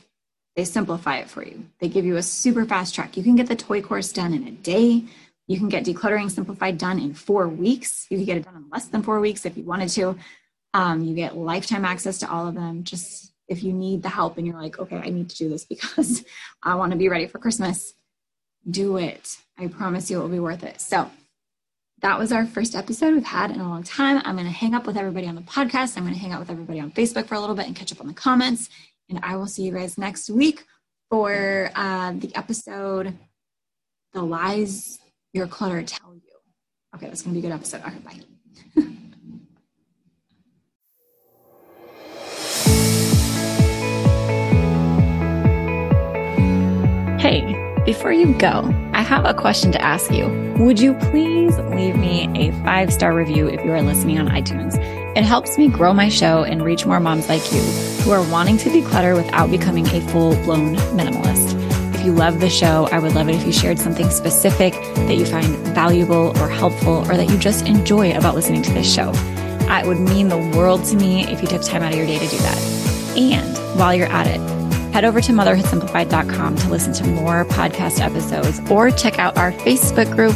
They 0.55 0.65
simplify 0.65 1.17
it 1.17 1.29
for 1.29 1.45
you. 1.45 1.65
They 1.79 1.87
give 1.87 2.05
you 2.05 2.17
a 2.17 2.23
super 2.23 2.65
fast 2.65 2.93
track. 2.93 3.15
You 3.15 3.23
can 3.23 3.35
get 3.35 3.47
the 3.47 3.55
toy 3.55 3.81
course 3.81 4.11
done 4.11 4.33
in 4.33 4.47
a 4.47 4.51
day. 4.51 5.05
You 5.47 5.57
can 5.57 5.69
get 5.69 5.85
decluttering 5.85 6.29
simplified 6.29 6.77
done 6.77 6.99
in 6.99 7.13
four 7.13 7.47
weeks. 7.47 8.07
You 8.09 8.17
can 8.17 8.25
get 8.25 8.37
it 8.37 8.45
done 8.45 8.55
in 8.55 8.69
less 8.69 8.87
than 8.87 9.01
four 9.01 9.19
weeks 9.19 9.45
if 9.45 9.57
you 9.57 9.63
wanted 9.63 9.89
to. 9.89 10.17
Um, 10.73 11.03
you 11.03 11.15
get 11.15 11.37
lifetime 11.37 11.85
access 11.85 12.17
to 12.19 12.31
all 12.31 12.47
of 12.47 12.55
them. 12.55 12.83
Just 12.83 13.33
if 13.47 13.63
you 13.63 13.73
need 13.73 14.03
the 14.03 14.09
help 14.09 14.37
and 14.37 14.45
you're 14.45 14.61
like, 14.61 14.79
okay, 14.79 14.97
I 14.97 15.09
need 15.09 15.29
to 15.29 15.37
do 15.37 15.49
this 15.49 15.65
because 15.73 16.23
I 16.63 16.75
want 16.75 16.91
to 16.91 16.97
be 16.97 17.09
ready 17.09 17.27
for 17.27 17.39
Christmas, 17.39 17.93
do 18.69 18.97
it. 18.97 19.37
I 19.57 19.67
promise 19.67 20.09
you 20.09 20.19
it 20.19 20.21
will 20.21 20.29
be 20.29 20.39
worth 20.39 20.63
it. 20.63 20.79
So 20.81 21.09
that 22.01 22.17
was 22.17 22.31
our 22.31 22.45
first 22.45 22.75
episode 22.75 23.13
we've 23.13 23.23
had 23.23 23.51
in 23.51 23.59
a 23.59 23.69
long 23.69 23.83
time. 23.83 24.21
I'm 24.25 24.35
going 24.35 24.47
to 24.47 24.51
hang 24.51 24.73
up 24.73 24.87
with 24.87 24.97
everybody 24.97 25.27
on 25.27 25.35
the 25.35 25.41
podcast. 25.41 25.97
I'm 25.97 26.03
going 26.03 26.15
to 26.15 26.19
hang 26.19 26.31
out 26.31 26.39
with 26.39 26.49
everybody 26.49 26.79
on 26.79 26.91
Facebook 26.91 27.27
for 27.27 27.35
a 27.35 27.39
little 27.39 27.55
bit 27.55 27.67
and 27.67 27.75
catch 27.75 27.91
up 27.91 28.01
on 28.01 28.07
the 28.07 28.13
comments. 28.13 28.69
And 29.11 29.19
I 29.23 29.35
will 29.35 29.47
see 29.47 29.63
you 29.63 29.73
guys 29.73 29.97
next 29.97 30.29
week 30.29 30.63
for 31.09 31.69
uh, 31.75 32.13
the 32.13 32.33
episode 32.33 33.13
the 34.13 34.21
lies 34.21 34.99
your 35.33 35.47
clutter 35.47 35.83
tell 35.83 36.13
you. 36.13 36.21
Okay, 36.95 37.07
that's 37.07 37.21
going 37.21 37.35
to 37.35 37.41
be 37.41 37.45
a 37.45 37.49
good 37.49 37.55
episode. 37.55 37.81
All 37.81 37.91
right, 37.91 38.03
bye. 38.03 38.19
hey, 47.19 47.81
before 47.85 48.13
you 48.13 48.33
go, 48.37 48.73
I 48.93 49.01
have 49.01 49.25
a 49.25 49.33
question 49.33 49.73
to 49.73 49.81
ask 49.81 50.09
you. 50.11 50.27
Would 50.59 50.79
you 50.79 50.93
please 50.95 51.57
leave 51.57 51.97
me 51.97 52.29
a 52.35 52.51
five 52.63 52.93
star 52.93 53.13
review 53.13 53.47
if 53.47 53.63
you 53.65 53.71
are 53.71 53.81
listening 53.81 54.19
on 54.19 54.27
iTunes? 54.27 55.00
It 55.13 55.23
helps 55.23 55.57
me 55.57 55.67
grow 55.67 55.93
my 55.93 56.07
show 56.07 56.43
and 56.43 56.63
reach 56.63 56.85
more 56.85 57.01
moms 57.01 57.27
like 57.27 57.51
you 57.51 57.61
who 58.03 58.11
are 58.11 58.23
wanting 58.31 58.57
to 58.59 58.69
declutter 58.69 59.13
without 59.13 59.51
becoming 59.51 59.85
a 59.87 59.99
full 60.09 60.35
blown 60.43 60.75
minimalist. 60.95 61.59
If 61.93 62.05
you 62.05 62.13
love 62.13 62.39
the 62.39 62.49
show, 62.49 62.87
I 62.93 62.99
would 62.99 63.13
love 63.13 63.27
it 63.27 63.35
if 63.35 63.45
you 63.45 63.51
shared 63.51 63.77
something 63.77 64.09
specific 64.09 64.73
that 64.73 65.15
you 65.15 65.25
find 65.25 65.45
valuable 65.75 66.31
or 66.39 66.47
helpful 66.47 66.99
or 67.09 67.17
that 67.17 67.29
you 67.29 67.37
just 67.37 67.67
enjoy 67.67 68.15
about 68.15 68.35
listening 68.35 68.61
to 68.61 68.71
this 68.73 68.91
show. 68.91 69.11
It 69.13 69.87
would 69.87 69.99
mean 69.99 70.29
the 70.29 70.37
world 70.37 70.85
to 70.85 70.95
me 70.95 71.27
if 71.27 71.41
you 71.41 71.47
took 71.47 71.63
time 71.63 71.81
out 71.81 71.91
of 71.91 71.97
your 71.97 72.07
day 72.07 72.19
to 72.19 72.27
do 72.27 72.37
that. 72.37 73.15
And 73.17 73.79
while 73.79 73.93
you're 73.93 74.07
at 74.07 74.27
it, 74.27 74.39
head 74.93 75.03
over 75.03 75.19
to 75.21 75.31
motherhoodsimplified.com 75.33 76.55
to 76.55 76.69
listen 76.69 76.93
to 76.93 77.03
more 77.07 77.45
podcast 77.45 77.99
episodes 77.99 78.61
or 78.71 78.91
check 78.91 79.19
out 79.19 79.37
our 79.37 79.51
Facebook 79.51 80.13
group, 80.15 80.35